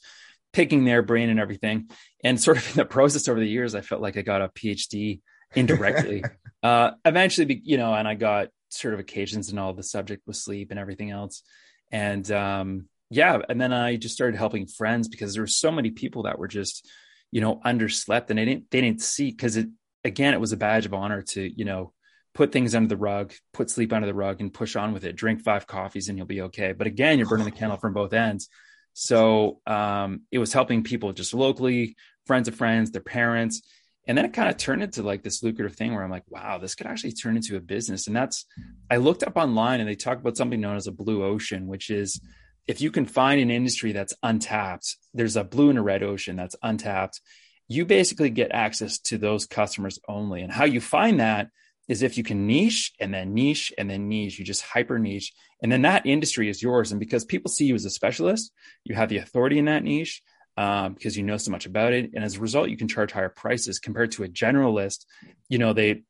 [0.56, 1.90] picking their brain and everything.
[2.24, 4.50] And sort of in the process over the years i felt like i got a
[4.50, 5.20] phd
[5.54, 6.24] indirectly.
[6.64, 10.80] Uh, eventually you know and i got certifications and all the subject with sleep and
[10.80, 11.44] everything else.
[11.92, 15.92] And um, yeah and then i just started helping friends because there were so many
[15.92, 16.90] people that were just
[17.36, 19.68] you know underslept and they didn't they didn't see because it
[20.06, 21.92] again it was a badge of honor to you know
[22.34, 25.18] put things under the rug put sleep under the rug and push on with it.
[25.18, 26.72] Drink five coffees and you'll be okay.
[26.72, 28.48] But again you're burning the candle from both ends.
[28.94, 33.62] So um, it was helping people just locally friends of friends their parents.
[34.08, 36.58] And then it kind of turned into like this lucrative thing where i'm like wow
[36.58, 38.08] this could actually turn into a business.
[38.08, 38.46] And that's
[38.90, 41.90] i looked up online and they talk about something known as a blue ocean which
[41.90, 42.22] is
[42.68, 46.36] if you can find an industry that's untapped, there's a blue and a red ocean
[46.36, 47.22] that's untapped.
[47.68, 50.42] You basically get access to those customers only.
[50.42, 51.50] And how you find that
[51.88, 55.34] is if you can niche and then niche and then niche, you just hyper niche.
[55.62, 56.92] And then that industry is yours.
[56.92, 58.52] And because people see you as a specialist,
[58.84, 60.22] you have the authority in that niche
[60.58, 62.12] um, because you know so much about it.
[62.14, 65.06] And as a result, you can charge higher prices compared to a generalist.
[65.50, 66.04] You know, they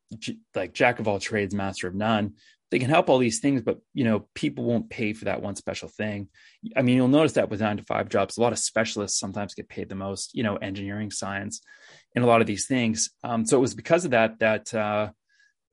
[0.54, 2.34] like jack of all trades, master of none
[2.70, 5.54] they can help all these things, but you know, people won't pay for that one
[5.54, 6.28] special thing.
[6.76, 9.54] I mean, you'll notice that with nine to five jobs, a lot of specialists sometimes
[9.54, 11.60] get paid the most, you know, engineering, science,
[12.14, 13.10] and a lot of these things.
[13.22, 15.10] Um, so it was because of that that uh,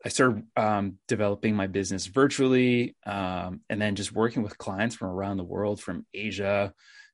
[0.05, 5.07] I started um, developing my business virtually, um, and then just working with clients from
[5.07, 6.73] around the world, from Asia,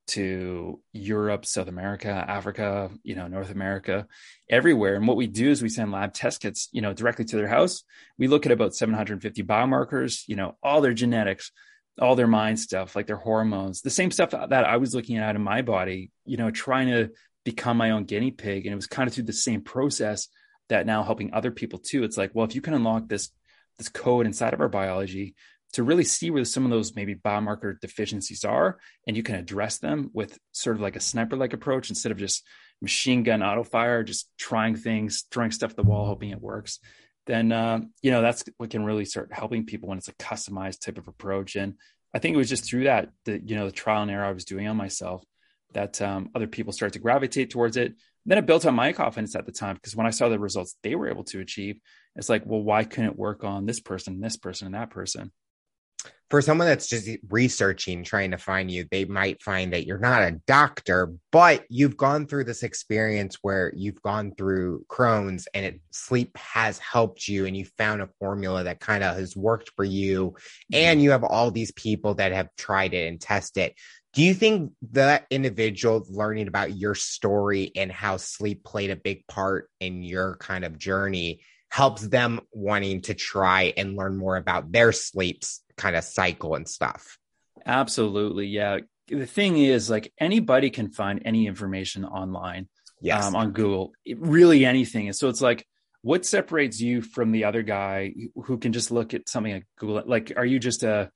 [0.09, 4.07] to Europe, South America, Africa, you know, North America,
[4.49, 4.95] everywhere.
[4.95, 7.47] And what we do is we send lab test kits, you know, directly to their
[7.47, 7.83] house.
[8.17, 11.51] We look at about 750 biomarkers, you know, all their genetics,
[11.99, 15.35] all their mind stuff, like their hormones, the same stuff that I was looking at
[15.35, 17.09] in my body, you know, trying to
[17.45, 18.65] become my own guinea pig.
[18.65, 20.27] And it was kind of through the same process
[20.69, 22.03] that now helping other people too.
[22.03, 23.29] It's like, well, if you can unlock this
[23.77, 25.35] this code inside of our biology
[25.73, 29.77] to really see where some of those maybe biomarker deficiencies are and you can address
[29.77, 32.45] them with sort of like a sniper like approach instead of just
[32.81, 36.79] machine gun auto fire just trying things throwing stuff at the wall hoping it works
[37.29, 40.81] then uh, you know that's what can really start helping people when it's a customized
[40.81, 41.55] type of approach.
[41.55, 41.75] And
[42.11, 44.31] i think it was just through that the you know the trial and error i
[44.31, 45.23] was doing on myself
[45.73, 47.93] that um, other people started to gravitate towards it.
[48.25, 50.75] Then it built on my confidence at the time because when i saw the results
[50.83, 51.79] they were able to achieve
[52.15, 55.31] it's like well why couldn't it work on this person this person and that person
[56.29, 60.21] for someone that's just researching, trying to find you, they might find that you're not
[60.21, 65.81] a doctor, but you've gone through this experience where you've gone through Crohn's and it
[65.89, 69.83] sleep has helped you and you found a formula that kind of has worked for
[69.83, 70.35] you.
[70.71, 71.03] And mm-hmm.
[71.03, 73.75] you have all these people that have tried it and tested it.
[74.13, 79.25] Do you think that individual learning about your story and how sleep played a big
[79.27, 84.71] part in your kind of journey helps them wanting to try and learn more about
[84.71, 87.17] their sleeps kind of cycle and stuff.
[87.65, 88.47] Absolutely.
[88.47, 88.79] Yeah.
[89.07, 92.67] The thing is, like anybody can find any information online
[93.01, 93.25] yes.
[93.25, 95.07] Um, on Google, it, really anything.
[95.07, 95.65] And so it's like,
[96.01, 98.13] what separates you from the other guy
[98.45, 100.03] who can just look at something like Google?
[100.05, 101.09] Like, are you just a,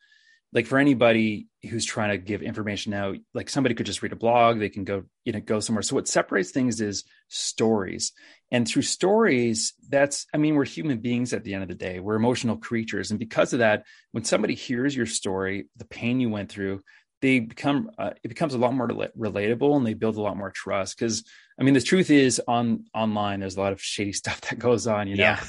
[0.53, 4.15] like for anybody who's trying to give information out, like somebody could just read a
[4.15, 5.81] blog, they can go, you know, go somewhere.
[5.81, 8.11] So what separates things is stories.
[8.51, 11.99] And through stories, that's, I mean, we're human beings at the end of the day.
[11.99, 13.09] We're emotional creatures.
[13.09, 16.81] And because of that, when somebody hears your story, the pain you went through,
[17.21, 20.51] they become uh, it becomes a lot more relatable and they build a lot more
[20.51, 21.23] trust because
[21.57, 24.87] i mean the truth is on online there's a lot of shady stuff that goes
[24.87, 25.39] on you know yeah.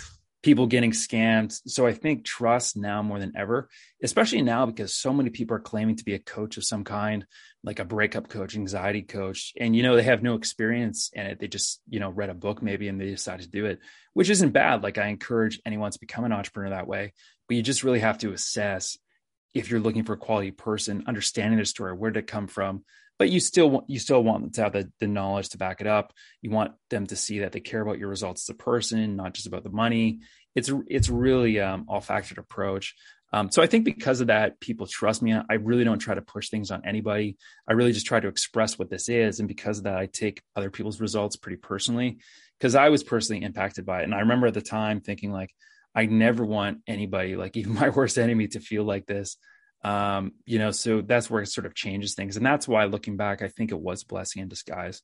[0.45, 1.59] People getting scammed.
[1.67, 3.69] So i think trust now more than ever
[4.03, 7.27] especially now because so many people are claiming to be a coach of some kind
[7.63, 9.55] like a breakup coach anxiety coach.
[9.59, 11.41] And you know they have no experience in it.
[11.41, 13.81] They just you know read a book maybe and they decided to do it
[14.13, 14.83] which isn't bad.
[14.83, 17.15] Like i encourage anyone to become an entrepreneur that way
[17.49, 18.99] but you just really have to assess
[19.55, 22.85] if you're looking for a quality person, understanding their story, where did it come from?
[23.19, 25.81] But you still want you still want them to have the, the knowledge to back
[25.81, 26.13] it up.
[26.43, 29.35] You want them to see that they care about your results as a person, not
[29.35, 30.21] just about the money.
[30.55, 32.95] It's it's really um, all factored approach.
[33.33, 35.33] Um, so I think because of that, people trust me.
[35.33, 37.37] I really don't try to push things on anybody.
[37.69, 40.43] I really just try to express what this is, and because of that, I take
[40.55, 42.19] other people's results pretty personally
[42.59, 44.05] because I was personally impacted by it.
[44.05, 45.51] And I remember at the time thinking like,
[45.95, 49.37] I never want anybody, like even my worst enemy, to feel like this.
[49.85, 52.37] Um, you know, so that's where it sort of changes things.
[52.37, 55.03] And that's why looking back, I think it was blessing in disguise.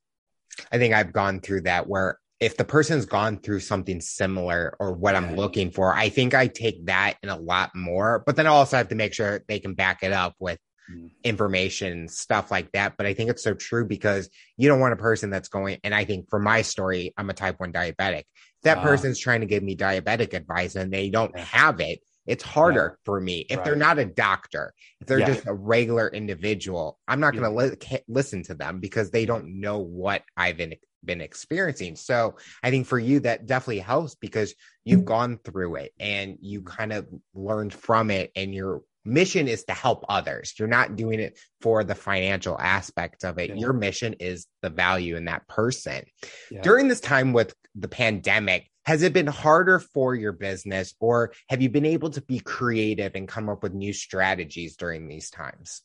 [0.73, 4.95] I think I've gone through that where if the person's gone through something similar or
[4.95, 8.23] what I'm looking for, I think I take that in a lot more.
[8.25, 10.59] But then I also have to make sure they can back it up with
[10.91, 11.11] mm.
[11.23, 12.97] information, stuff like that.
[12.97, 15.95] But I think it's so true because you don't want a person that's going, and
[15.95, 18.23] I think for my story, I'm a type 1 diabetic
[18.63, 22.45] that uh, person's trying to give me diabetic advice and they don't have it it's
[22.45, 23.03] harder yeah.
[23.05, 23.65] for me if right.
[23.65, 25.27] they're not a doctor if they're yeah.
[25.27, 29.61] just a regular individual i'm not going to li- listen to them because they don't
[29.61, 34.55] know what i've been, been experiencing so i think for you that definitely helps because
[34.85, 35.07] you've mm-hmm.
[35.07, 36.77] gone through it and you mm-hmm.
[36.77, 40.55] kind of learned from it and you're mission is to help others.
[40.59, 43.51] You're not doing it for the financial aspect of it.
[43.51, 43.57] Yeah.
[43.57, 46.05] Your mission is the value in that person.
[46.51, 46.61] Yeah.
[46.63, 51.61] During this time with the pandemic, has it been harder for your business or have
[51.63, 55.83] you been able to be creative and come up with new strategies during these times?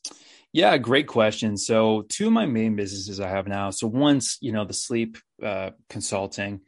[0.52, 1.56] Yeah, great question.
[1.56, 3.70] So, two of my main businesses I have now.
[3.70, 6.60] So, once, you know, the sleep uh, consulting,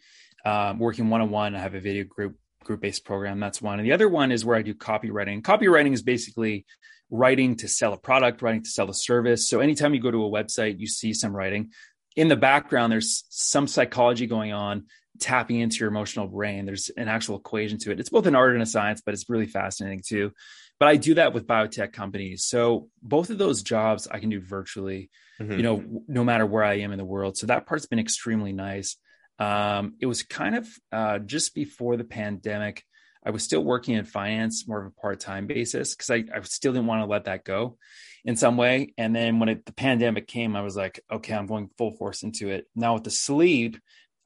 [0.44, 3.40] uh, working one on one, I have a video group group based program.
[3.40, 3.78] That's one.
[3.78, 5.42] And the other one is where I do copywriting.
[5.42, 6.66] Copywriting is basically
[7.10, 9.48] writing to sell a product, writing to sell a service.
[9.48, 11.70] So anytime you go to a website, you see some writing.
[12.14, 14.86] In the background, there's some psychology going on,
[15.20, 16.66] tapping into your emotional brain.
[16.66, 18.00] There's an actual equation to it.
[18.00, 20.32] It's both an art and a science, but it's really fascinating too.
[20.78, 22.44] But I do that with biotech companies.
[22.44, 25.52] So both of those jobs I can do virtually, mm-hmm.
[25.52, 27.36] you know, no matter where I am in the world.
[27.36, 28.96] So that part's been extremely nice.
[29.38, 32.84] Um, it was kind of uh, just before the pandemic.
[33.24, 36.40] I was still working in finance, more of a part time basis, because I, I,
[36.42, 37.76] still didn't want to let that go
[38.24, 38.94] in some way.
[38.96, 42.22] And then when it, the pandemic came, I was like, okay, I'm going full force
[42.22, 42.66] into it.
[42.74, 43.78] Now with the sleep,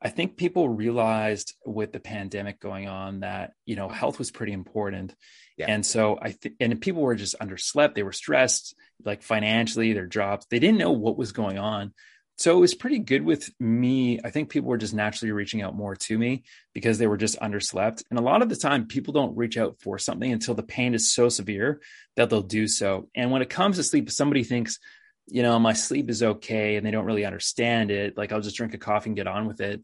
[0.03, 4.53] I think people realized with the pandemic going on that you know health was pretty
[4.53, 5.15] important,
[5.57, 5.67] yeah.
[5.69, 7.95] and so I think and people were just underslept.
[7.95, 10.47] They were stressed, like financially, their jobs.
[10.51, 11.93] They didn't know what was going on.
[12.39, 14.19] So it was pretty good with me.
[14.25, 17.39] I think people were just naturally reaching out more to me because they were just
[17.39, 18.03] underslept.
[18.11, 20.95] And a lot of the time, people don't reach out for something until the pain
[20.95, 21.81] is so severe
[22.17, 23.09] that they'll do so.
[23.15, 24.79] And when it comes to sleep, somebody thinks,
[25.27, 28.17] you know, my sleep is okay and they don't really understand it.
[28.17, 29.83] Like I'll just drink a coffee and get on with it.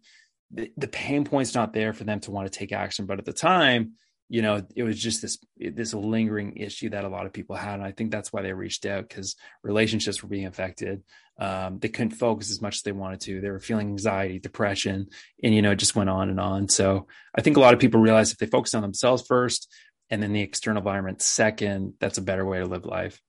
[0.51, 3.07] The, the pain point's not there for them to want to take action.
[3.07, 3.93] But at the time,
[4.29, 7.75] you know it was just this this lingering issue that a lot of people had
[7.75, 11.03] and i think that's why they reached out because relationships were being affected
[11.41, 15.09] um, they couldn't focus as much as they wanted to they were feeling anxiety depression
[15.43, 17.81] and you know it just went on and on so i think a lot of
[17.81, 19.73] people realize if they focus on themselves first
[20.11, 23.21] and then the external environment second that's a better way to live life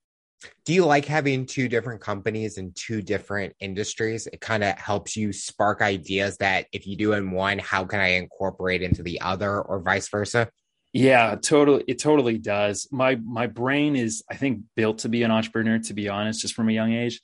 [0.66, 5.16] do you like having two different companies in two different industries it kind of helps
[5.16, 9.20] you spark ideas that if you do in one how can i incorporate into the
[9.22, 10.50] other or vice versa
[10.92, 11.84] yeah, totally.
[11.88, 12.88] It totally does.
[12.92, 15.78] My my brain is, I think, built to be an entrepreneur.
[15.78, 17.22] To be honest, just from a young age,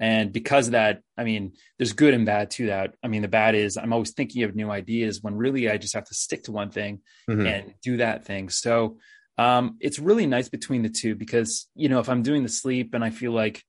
[0.00, 2.94] and because of that, I mean, there's good and bad to that.
[3.02, 5.94] I mean, the bad is I'm always thinking of new ideas when really I just
[5.94, 7.46] have to stick to one thing mm-hmm.
[7.46, 8.48] and do that thing.
[8.48, 8.98] So
[9.38, 12.94] um, it's really nice between the two because you know if I'm doing the sleep
[12.94, 13.62] and I feel like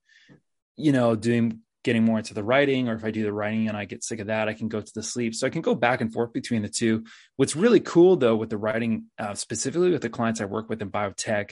[0.75, 3.77] you know doing getting more into the writing, or if I do the writing and
[3.77, 5.33] I get sick of that, I can go to the sleep.
[5.33, 7.05] So I can go back and forth between the two.
[7.37, 10.81] What's really cool though with the writing, uh, specifically with the clients I work with
[10.81, 11.51] in biotech,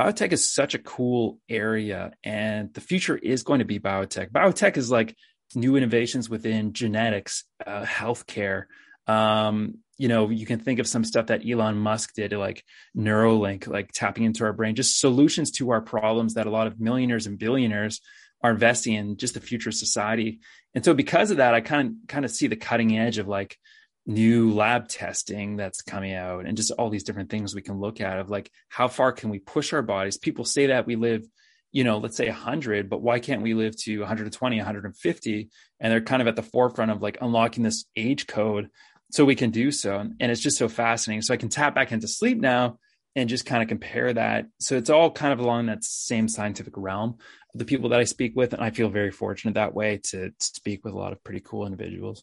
[0.00, 4.30] biotech is such a cool area, and the future is going to be biotech.
[4.30, 5.14] Biotech is like
[5.54, 8.64] new innovations within genetics, uh, healthcare.
[9.06, 12.64] Um, you know, you can think of some stuff that Elon Musk did, like
[12.96, 16.80] Neuralink, like tapping into our brain, just solutions to our problems that a lot of
[16.80, 18.00] millionaires and billionaires
[18.40, 20.38] are investing in just the future of society.
[20.74, 23.26] And so because of that, I kind of kind of see the cutting edge of
[23.26, 23.58] like
[24.06, 28.00] new lab testing that's coming out and just all these different things we can look
[28.00, 30.16] at of like how far can we push our bodies.
[30.16, 31.26] People say that we live
[31.70, 35.48] you know, let's say 100, but why can't we live to 120, 150?
[35.80, 38.70] And they're kind of at the forefront of like unlocking this age code
[39.10, 39.98] so we can do so.
[40.20, 41.22] And it's just so fascinating.
[41.22, 42.78] So I can tap back into sleep now
[43.16, 44.46] and just kind of compare that.
[44.60, 47.16] So it's all kind of along that same scientific realm
[47.54, 48.52] of the people that I speak with.
[48.52, 51.66] And I feel very fortunate that way to speak with a lot of pretty cool
[51.66, 52.22] individuals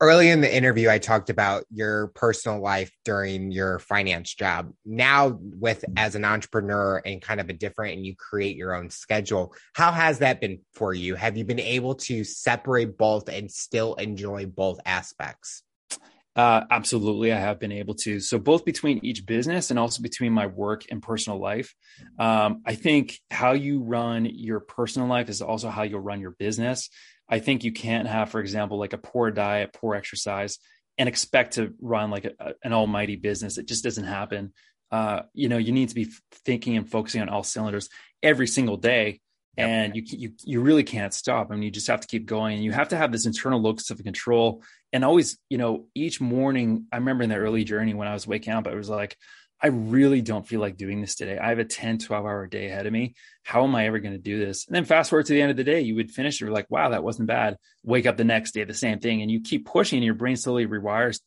[0.00, 5.38] early in the interview i talked about your personal life during your finance job now
[5.40, 9.54] with as an entrepreneur and kind of a different and you create your own schedule
[9.72, 13.94] how has that been for you have you been able to separate both and still
[13.94, 15.62] enjoy both aspects
[16.36, 18.18] uh, absolutely, I have been able to.
[18.18, 21.74] So both between each business and also between my work and personal life,
[22.18, 26.32] um, I think how you run your personal life is also how you'll run your
[26.32, 26.90] business.
[27.28, 30.58] I think you can't have, for example, like a poor diet, poor exercise,
[30.98, 33.56] and expect to run like a, an almighty business.
[33.56, 34.52] It just doesn't happen.
[34.90, 36.08] Uh, you know, you need to be
[36.44, 37.88] thinking and focusing on all cylinders
[38.22, 39.20] every single day,
[39.56, 41.48] and you you you really can't stop.
[41.50, 43.60] I mean, you just have to keep going, and you have to have this internal
[43.60, 44.62] locus of control.
[44.92, 48.26] And always, you know, each morning, I remember in the early journey when I was
[48.26, 49.16] waking up, I was like,
[49.60, 51.38] I really don't feel like doing this today.
[51.38, 53.14] I have a 10, 12 hour day ahead of me.
[53.42, 54.66] How am I ever going to do this?
[54.66, 56.40] And then fast forward to the end of the day, you would finish.
[56.40, 57.56] You're like, wow, that wasn't bad.
[57.82, 59.22] Wake up the next day, the same thing.
[59.22, 61.20] And you keep pushing and your brain slowly rewires,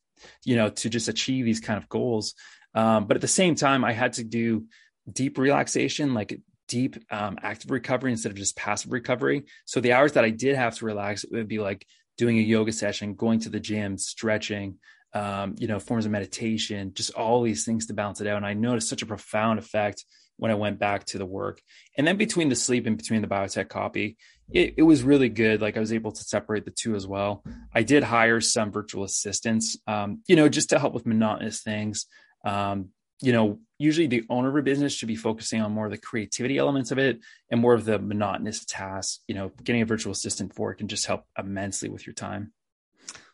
[0.45, 2.35] you know, to just achieve these kind of goals.
[2.75, 4.65] Um, but at the same time, I had to do
[5.11, 9.45] deep relaxation, like deep um, active recovery instead of just passive recovery.
[9.65, 11.85] So the hours that I did have to relax, it would be like
[12.17, 14.77] doing a yoga session, going to the gym, stretching,
[15.13, 18.37] um, you know, forms of meditation, just all these things to balance it out.
[18.37, 20.05] And I noticed such a profound effect
[20.37, 21.61] when I went back to the work.
[21.97, 24.17] And then between the sleep and between the biotech copy,
[24.51, 25.61] it, it, was really good.
[25.61, 27.43] Like I was able to separate the two as well.
[27.73, 32.05] I did hire some virtual assistants, um, you know, just to help with monotonous things.
[32.45, 32.89] Um,
[33.21, 35.97] you know, usually the owner of a business should be focusing on more of the
[35.97, 39.19] creativity elements of it and more of the monotonous tasks.
[39.27, 42.53] You know, getting a virtual assistant for it can just help immensely with your time.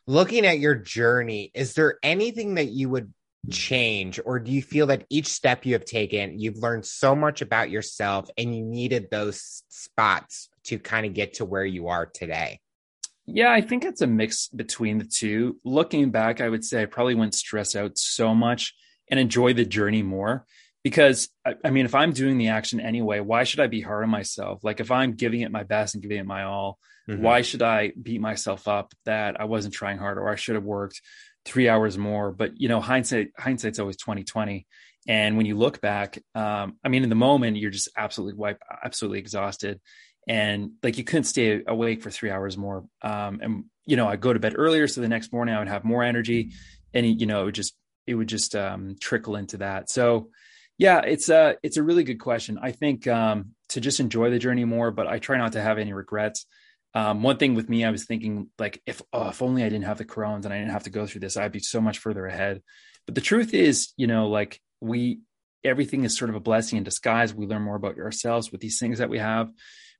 [0.05, 3.13] Looking at your journey, is there anything that you would
[3.49, 7.41] change or do you feel that each step you have taken you've learned so much
[7.41, 12.05] about yourself and you needed those spots to kind of get to where you are
[12.05, 12.61] today?
[13.25, 15.57] Yeah i think it's a mix between the two.
[15.65, 18.73] Looking back i would say i probably wouldn't stress out so much
[19.13, 20.45] and enjoy the journey more
[20.83, 24.03] because I, I mean if i'm doing the action anyway why should i be hard
[24.03, 27.21] on myself like if i'm giving it my best and giving it my all Mm-hmm.
[27.21, 30.63] Why should I beat myself up that I wasn't trying hard or I should have
[30.63, 31.01] worked
[31.45, 32.31] three hours more?
[32.31, 34.65] But you know, hindsight hindsight's always 2020.
[35.07, 38.63] And when you look back, um, I mean, in the moment, you're just absolutely wiped,
[38.83, 39.81] absolutely exhausted.
[40.29, 42.85] And like you couldn't stay awake for three hours more.
[43.01, 44.87] Um, and you know, I go to bed earlier.
[44.87, 46.53] So the next morning I would have more energy
[46.93, 47.75] and you know, it would just,
[48.05, 49.89] it would just um, trickle into that.
[49.89, 50.29] So
[50.77, 52.59] yeah, it's a, it's a really good question.
[52.61, 55.77] I think um, to just enjoy the journey more, but I try not to have
[55.77, 56.45] any regrets.
[56.95, 59.85] Um, one thing with me, I was thinking like, if oh, if only I didn't
[59.85, 61.99] have the Crohn's and I didn't have to go through this, I'd be so much
[61.99, 62.61] further ahead.
[63.05, 65.19] But the truth is, you know, like we
[65.63, 67.33] everything is sort of a blessing in disguise.
[67.33, 69.49] We learn more about ourselves with these things that we have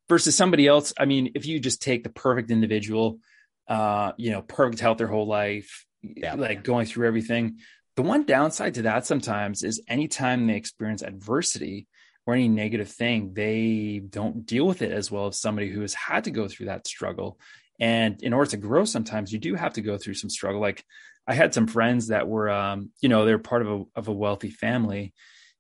[0.10, 0.94] versus somebody else.
[1.00, 3.20] I mean, if you just take the perfect individual,
[3.68, 6.36] uh, you know, perfect health their whole life, yeah.
[6.36, 7.60] like going through everything.
[7.96, 11.88] The one downside to that sometimes is anytime they experience adversity,
[12.26, 15.94] or any negative thing, they don't deal with it as well as somebody who has
[15.94, 17.38] had to go through that struggle.
[17.80, 20.62] And in order to grow, sometimes you do have to go through some struggle.
[20.62, 20.86] Like
[21.28, 24.14] I had some friends that were, um, you know, they're part of a of a
[24.14, 25.14] wealthy family,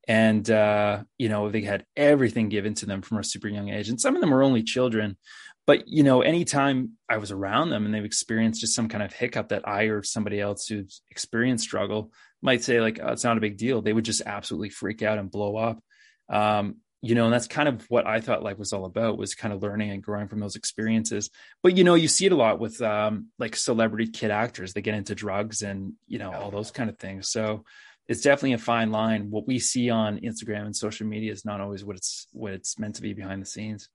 [0.07, 3.89] and uh, you know they had everything given to them from a super young age,
[3.89, 5.17] and some of them were only children.
[5.65, 9.13] But you know, anytime I was around them and they've experienced just some kind of
[9.13, 12.11] hiccup that I or somebody else who's experienced struggle
[12.41, 15.19] might say like, oh, "It's not a big deal," they would just absolutely freak out
[15.19, 15.81] and blow up.
[16.29, 19.35] Um, you know and that's kind of what i thought life was all about was
[19.35, 21.29] kind of learning and growing from those experiences.
[21.61, 24.73] But you know you see it a lot with um, like celebrity kid actors.
[24.73, 27.29] They get into drugs and you know all those kind of things.
[27.29, 27.65] So
[28.07, 29.29] it's definitely a fine line.
[29.29, 32.79] What we see on instagram and social media is not always what it's what it's
[32.79, 33.89] meant to be behind the scenes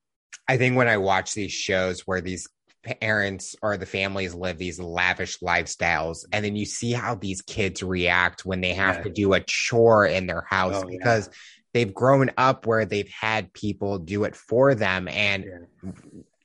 [0.49, 2.49] i think when i watch these shows where these
[3.01, 7.83] parents or the families live these lavish lifestyles and then you see how these kids
[7.83, 9.03] react when they have yeah.
[9.03, 11.35] to do a chore in their house oh, because yeah
[11.74, 15.91] they've grown up where they've had people do it for them and yeah.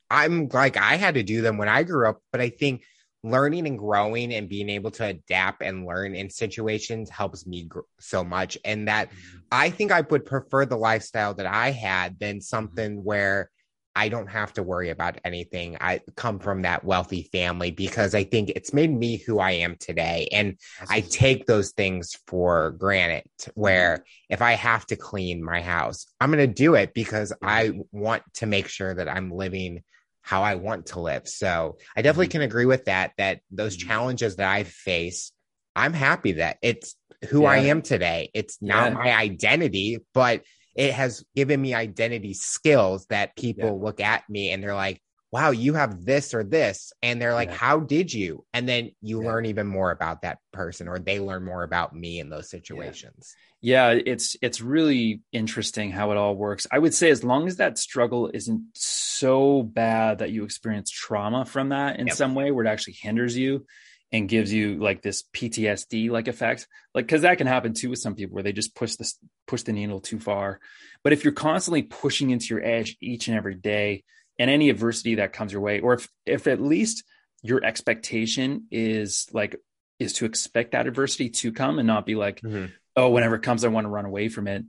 [0.09, 2.83] i'm like i had to do them when i grew up but i think
[3.23, 7.79] learning and growing and being able to adapt and learn in situations helps me gr-
[7.99, 9.37] so much and that mm-hmm.
[9.51, 12.41] i think i would prefer the lifestyle that i had than mm-hmm.
[12.41, 13.49] something where
[13.95, 15.77] I don't have to worry about anything.
[15.79, 19.75] I come from that wealthy family because I think it's made me who I am
[19.75, 20.27] today.
[20.31, 20.57] And
[20.89, 23.23] I take those things for granted.
[23.53, 27.73] Where if I have to clean my house, I'm going to do it because I
[27.91, 29.83] want to make sure that I'm living
[30.21, 31.27] how I want to live.
[31.27, 32.31] So I definitely mm-hmm.
[32.31, 33.89] can agree with that, that those mm-hmm.
[33.89, 35.31] challenges that I face,
[35.75, 36.95] I'm happy that it's
[37.29, 37.49] who yeah.
[37.49, 38.31] I am today.
[38.33, 38.97] It's not yeah.
[38.97, 40.43] my identity, but
[40.75, 43.85] it has given me identity skills that people yeah.
[43.85, 45.01] look at me and they're like,
[45.33, 46.93] wow, you have this or this.
[47.01, 47.55] And they're like, yeah.
[47.55, 48.45] how did you?
[48.53, 49.29] And then you yeah.
[49.29, 53.35] learn even more about that person or they learn more about me in those situations.
[53.59, 53.89] Yeah.
[54.05, 56.67] it's it's really interesting how it all works.
[56.71, 61.45] I would say as long as that struggle isn't so bad that you experience trauma
[61.45, 62.15] from that in yep.
[62.15, 63.65] some way where it actually hinders you,
[64.13, 66.67] and gives you like this PTSD like effect.
[66.93, 69.63] Like cuz that can happen too with some people where they just push this push
[69.63, 70.59] the needle too far.
[71.03, 74.03] But if you're constantly pushing into your edge each and every day
[74.39, 77.03] and any adversity that comes your way or if if at least
[77.41, 79.55] your expectation is like
[79.99, 82.67] is to expect that adversity to come and not be like mm-hmm.
[82.95, 84.65] oh whenever it comes I want to run away from it.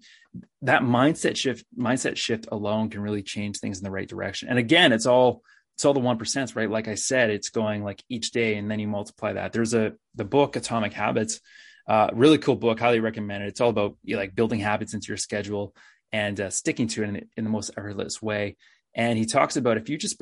[0.62, 4.48] That mindset shift mindset shift alone can really change things in the right direction.
[4.48, 5.42] And again, it's all
[5.74, 6.70] it's all the one percent, right?
[6.70, 9.52] Like I said, it's going like each day, and then you multiply that.
[9.52, 11.40] There's a the book Atomic Habits,
[11.88, 13.48] uh, really cool book, highly recommended.
[13.48, 15.74] It's all about you know, like building habits into your schedule
[16.12, 18.56] and uh, sticking to it in, in, the most effortless way.
[18.94, 20.16] And he talks about if you just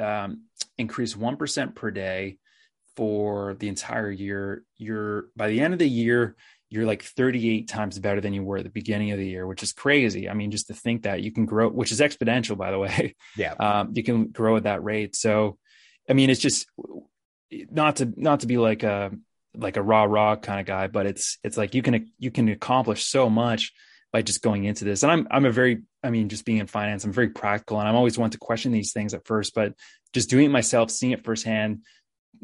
[0.00, 0.42] um,
[0.76, 2.38] increase one percent per day
[2.96, 6.34] for the entire year, you're by the end of the year,
[6.68, 9.62] you're like 38 times better than you were at the beginning of the year, which
[9.62, 10.28] is crazy.
[10.28, 13.14] I mean, just to think that you can grow, which is exponential, by the way.
[13.36, 13.54] Yeah.
[13.60, 15.16] Um, you can grow at that rate.
[15.16, 15.58] So,
[16.08, 16.66] I mean, it's just
[17.50, 19.10] not to, not to be like a,
[19.54, 22.48] like a raw, raw kind of guy, but it's, it's like you can, you can
[22.48, 23.72] accomplish so much
[24.12, 25.02] by just going into this.
[25.02, 27.88] And I'm, I'm a very, I mean, just being in finance, I'm very practical and
[27.88, 29.74] I'm always want to question these things at first, but
[30.12, 31.82] just doing it myself, seeing it firsthand,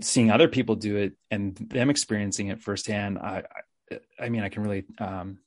[0.00, 3.44] seeing other people do it and them experiencing it firsthand, I,
[4.18, 5.38] I mean, I can really um,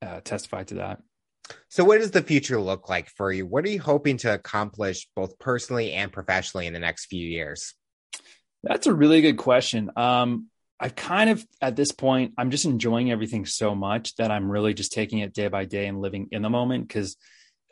[0.00, 1.02] uh, testify to that.
[1.68, 3.46] So, what does the future look like for you?
[3.46, 7.74] What are you hoping to accomplish both personally and professionally in the next few years?
[8.62, 9.90] That's a really good question.
[9.96, 14.50] Um, I've kind of, at this point, I'm just enjoying everything so much that I'm
[14.50, 16.88] really just taking it day by day and living in the moment.
[16.88, 17.16] Because,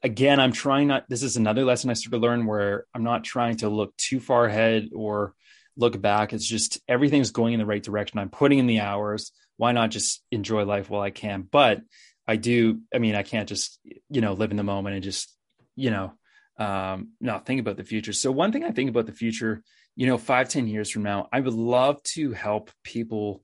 [0.02, 3.24] again, I'm trying not, this is another lesson I started to learn where I'm not
[3.24, 5.34] trying to look too far ahead or
[5.76, 6.32] look back.
[6.32, 8.18] It's just everything's going in the right direction.
[8.18, 11.42] I'm putting in the hours why not just enjoy life while I can?
[11.42, 11.82] But
[12.26, 15.36] I do, I mean, I can't just, you know, live in the moment and just,
[15.76, 16.14] you know,
[16.58, 18.14] um, not think about the future.
[18.14, 19.62] So one thing I think about the future,
[19.96, 23.42] you know, five ten years from now, I would love to help people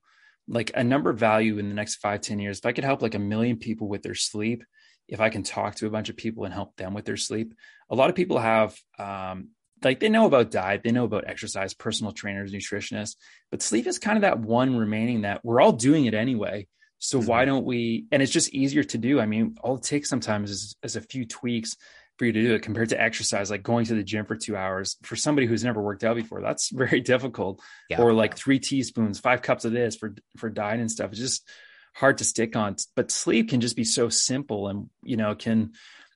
[0.48, 2.60] like a number of value in the next five ten years.
[2.60, 4.64] If I could help like a million people with their sleep,
[5.08, 7.52] if I can talk to a bunch of people and help them with their sleep,
[7.90, 9.50] a lot of people have um,
[9.82, 13.16] like they know about diet, they know about exercise, personal trainers, nutritionists,
[13.50, 16.66] but sleep is kind of that one remaining that we're all doing it anyway.
[16.98, 17.28] So mm-hmm.
[17.28, 18.06] why don't we?
[18.10, 19.20] And it's just easier to do.
[19.20, 21.76] I mean, all it takes sometimes is, is a few tweaks
[22.18, 24.56] for you to do it compared to exercise, like going to the gym for two
[24.56, 26.40] hours for somebody who's never worked out before.
[26.40, 27.60] That's very difficult.
[27.90, 28.00] Yeah.
[28.00, 31.10] Or like three teaspoons, five cups of this for for diet and stuff.
[31.10, 31.46] It's just
[31.94, 32.76] hard to stick on.
[32.94, 35.72] But sleep can just be so simple, and you know can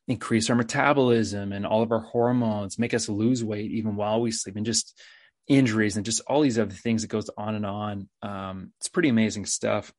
[0.08, 4.30] increase our metabolism and all of our hormones, make us lose weight even while we
[4.30, 4.98] sleep, and just
[5.46, 8.08] injuries and just all these other things that goes on and on.
[8.22, 9.92] Um, it's pretty amazing stuff.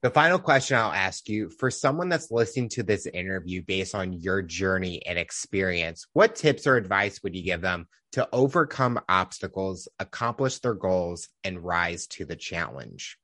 [0.00, 4.12] The final question I'll ask you for someone that's listening to this interview based on
[4.12, 9.88] your journey and experience, what tips or advice would you give them to overcome obstacles,
[9.98, 13.18] accomplish their goals, and rise to the challenge?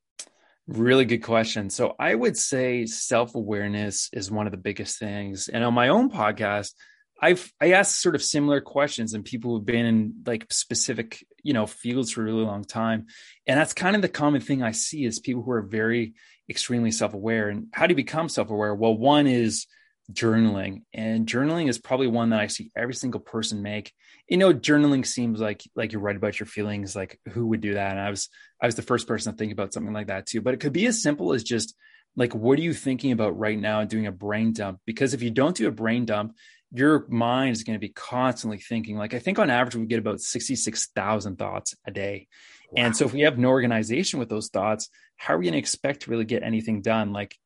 [0.67, 1.69] Really good question.
[1.69, 5.49] So I would say self-awareness is one of the biggest things.
[5.49, 6.73] And on my own podcast,
[7.21, 11.53] I've I asked sort of similar questions and people who've been in like specific, you
[11.53, 13.07] know, fields for a really long time.
[13.47, 16.15] And that's kind of the common thing I see is people who are very
[16.49, 17.51] extremely self-aware.
[17.51, 18.75] And how do you become self-aware?
[18.75, 19.67] Well, one is
[20.13, 20.83] journaling.
[20.93, 23.93] And journaling is probably one that I see every single person make.
[24.29, 27.75] You know journaling seems like like you write about your feelings like who would do
[27.75, 27.93] that?
[27.93, 28.29] And i was
[28.61, 30.41] i was the first person to think about something like that too.
[30.41, 31.75] But it could be as simple as just
[32.17, 34.81] like what are you thinking about right now and doing a brain dump?
[34.87, 36.35] Because if you don't do a brain dump
[36.77, 38.97] your mind is going to be constantly thinking.
[38.97, 42.29] Like i think on average we get about 66000 thoughts a day.
[42.71, 42.85] Wow.
[42.85, 45.59] and so if we have no organization with those thoughts how are we going to
[45.59, 47.13] expect to really get anything done?
[47.13, 47.37] Like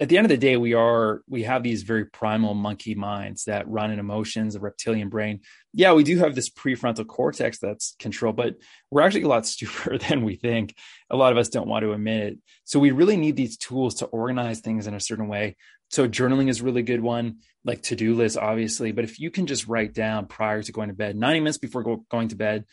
[0.00, 3.44] at the end of the day, we are we have these very primal monkey minds
[3.44, 5.40] that run in emotions, a reptilian brain.
[5.72, 8.56] Yeah, we do have this prefrontal cortex that's control, but
[8.90, 10.76] we're actually a lot stupider than we think.
[11.10, 12.38] A lot of us don't want to admit it.
[12.64, 15.56] So we really need these tools to organize things in a certain way
[15.90, 18.92] So journaling is a really good one, like to do lists, obviously.
[18.92, 21.82] But if you can just write down prior to going to bed, 90 minutes before
[21.82, 22.66] go, going to bed,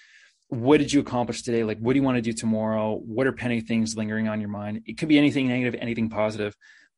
[0.50, 1.64] what did you accomplish today?
[1.64, 2.94] Like, what do you want to do tomorrow?
[2.94, 4.84] What are pending things lingering on your mind?
[4.86, 6.56] It could be anything negative, anything positive.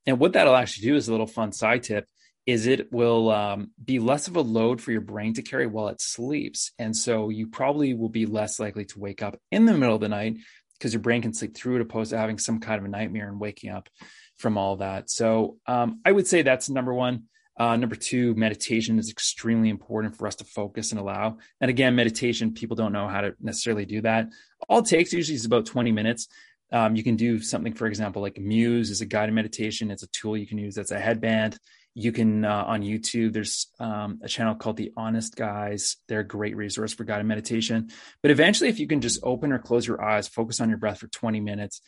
[0.07, 2.07] And what that'll actually do is a little fun side tip
[2.47, 5.89] is it will um, be less of a load for your brain to carry while
[5.89, 6.71] it sleeps.
[6.79, 10.01] And so you probably will be less likely to wake up in the middle of
[10.01, 10.37] the night
[10.79, 13.27] because your brain can sleep through it opposed to having some kind of a nightmare
[13.27, 13.89] and waking up
[14.37, 15.09] from all that.
[15.09, 17.23] So um, I would say that's number one.
[17.59, 21.39] Uh, number two, meditation is extremely important for us to focus and allow.
[21.59, 24.27] And again, meditation, people don't know how to necessarily do that.
[24.69, 26.27] All it takes usually is about 20 minutes.
[26.71, 29.91] Um, you can do something, for example, like Muse is a guided meditation.
[29.91, 30.75] It's a tool you can use.
[30.75, 31.57] That's a headband.
[31.93, 33.33] You can uh, on YouTube.
[33.33, 35.97] There's um, a channel called The Honest Guys.
[36.07, 37.89] They're a great resource for guided meditation.
[38.21, 40.99] But eventually, if you can just open or close your eyes, focus on your breath
[40.99, 41.81] for 20 minutes,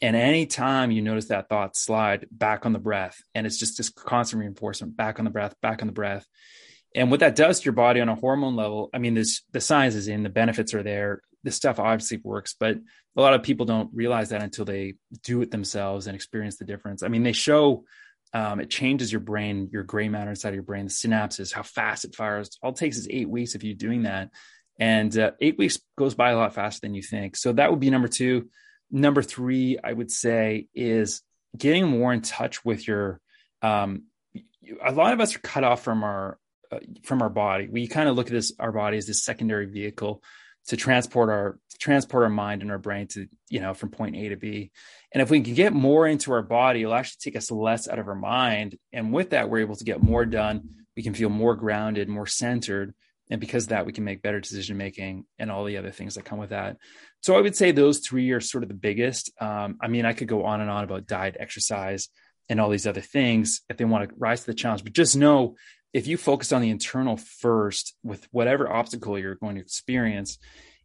[0.00, 3.88] and anytime you notice that thought slide back on the breath, and it's just this
[3.88, 6.24] constant reinforcement back on the breath, back on the breath.
[6.94, 9.60] And what that does to your body on a hormone level, I mean, this the
[9.60, 11.22] science is in, the benefits are there.
[11.44, 12.76] This stuff obviously works, but
[13.16, 16.64] a lot of people don't realize that until they do it themselves and experience the
[16.64, 17.02] difference.
[17.02, 17.84] I mean, they show
[18.32, 21.62] um, it changes your brain, your gray matter inside of your brain, the synapses, how
[21.62, 22.58] fast it fires.
[22.62, 24.30] All it takes is eight weeks if you're doing that.
[24.78, 27.36] And uh, eight weeks goes by a lot faster than you think.
[27.36, 28.48] So that would be number two.
[28.90, 31.22] Number three, I would say, is
[31.56, 33.20] getting more in touch with your.
[33.62, 34.04] Um,
[34.84, 36.38] a lot of us are cut off from our
[36.70, 37.68] uh, from our body.
[37.68, 40.22] We kind of look at this our body as this secondary vehicle
[40.66, 44.28] to transport our transport our mind and our brain to you know from point A
[44.30, 44.70] to B.
[45.12, 47.98] And if we can get more into our body, it'll actually take us less out
[47.98, 48.76] of our mind.
[48.92, 50.68] And with that, we're able to get more done.
[50.96, 52.94] We can feel more grounded, more centered,
[53.30, 56.14] and because of that we can make better decision making and all the other things
[56.14, 56.76] that come with that
[57.20, 60.12] so i would say those three are sort of the biggest um, i mean i
[60.12, 62.08] could go on and on about diet exercise
[62.48, 65.16] and all these other things if they want to rise to the challenge but just
[65.16, 65.56] know
[65.92, 70.38] if you focus on the internal first with whatever obstacle you're going to experience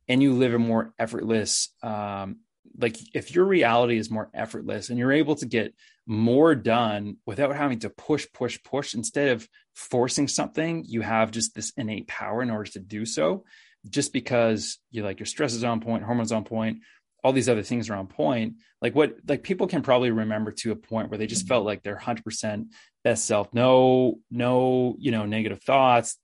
[0.07, 2.37] and you live a more effortless um,
[2.77, 5.73] like if your reality is more effortless and you're able to get
[6.05, 11.55] more done without having to push push push instead of forcing something you have just
[11.55, 13.43] this innate power in order to do so.
[13.89, 16.79] Just because you like your stress is on point hormones on point
[17.23, 20.71] all these other things are on point like what like people can probably remember to
[20.71, 22.65] a point where they just felt like they're 100%
[23.03, 26.17] best self no no you know negative thoughts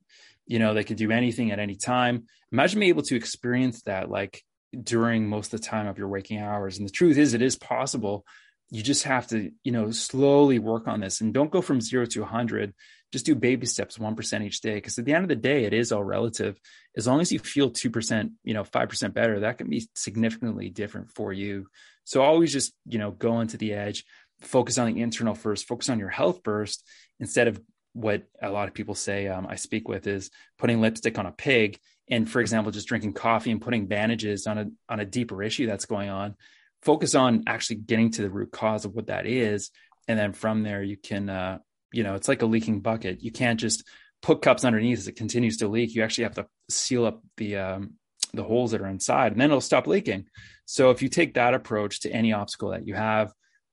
[0.45, 4.09] you know they could do anything at any time imagine being able to experience that
[4.09, 4.43] like
[4.83, 6.77] during most of the time of your waking hours.
[6.77, 8.25] And the truth is, it is possible.
[8.69, 12.05] You just have to, you know, slowly work on this and don't go from zero
[12.05, 12.73] to 100.
[13.11, 14.75] Just do baby steps, 1% each day.
[14.75, 16.59] Because at the end of the day, it is all relative.
[16.95, 21.11] As long as you feel 2%, you know, 5% better, that can be significantly different
[21.11, 21.67] for you.
[22.03, 24.05] So always just, you know, go into the edge,
[24.41, 26.87] focus on the internal first, focus on your health first,
[27.19, 27.59] instead of
[27.93, 31.31] what a lot of people say um, I speak with is putting lipstick on a
[31.31, 31.79] pig
[32.09, 35.65] and for example just drinking coffee and putting bandages on a on a deeper issue
[35.65, 36.35] that's going on
[36.81, 39.71] focus on actually getting to the root cause of what that is
[40.07, 41.57] and then from there you can uh,
[41.91, 43.83] you know it's like a leaking bucket you can't just
[44.21, 47.57] put cups underneath as it continues to leak you actually have to seal up the
[47.57, 47.93] um,
[48.33, 50.25] the holes that are inside and then it'll stop leaking
[50.65, 53.31] so if you take that approach to any obstacle that you have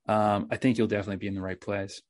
[0.09, 2.03] um, i think you'll definitely be in the right place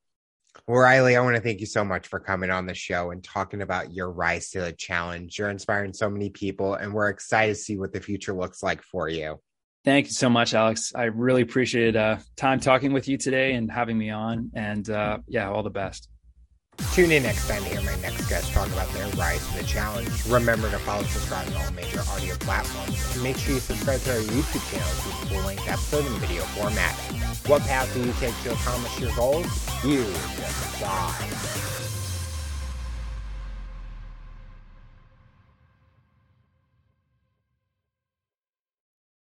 [0.67, 3.23] well, Riley, I want to thank you so much for coming on the show and
[3.23, 5.39] talking about your Rise to the Challenge.
[5.39, 8.83] You're inspiring so many people, and we're excited to see what the future looks like
[8.83, 9.39] for you.
[9.87, 10.93] Thank you so much, Alex.
[10.97, 14.51] I really appreciated uh, time talking with you today and having me on.
[14.53, 16.09] And uh, yeah, all the best.
[16.93, 19.63] Tune in next time to hear my next guest talk about their rise to the
[19.63, 20.11] challenge.
[20.27, 24.15] Remember to follow, subscribe to all major audio platforms, and make sure you subscribe to
[24.15, 26.93] our YouTube channel to full length episode in video format.
[27.47, 29.47] What path do you take to accomplish your goals?
[29.85, 31.66] You decide.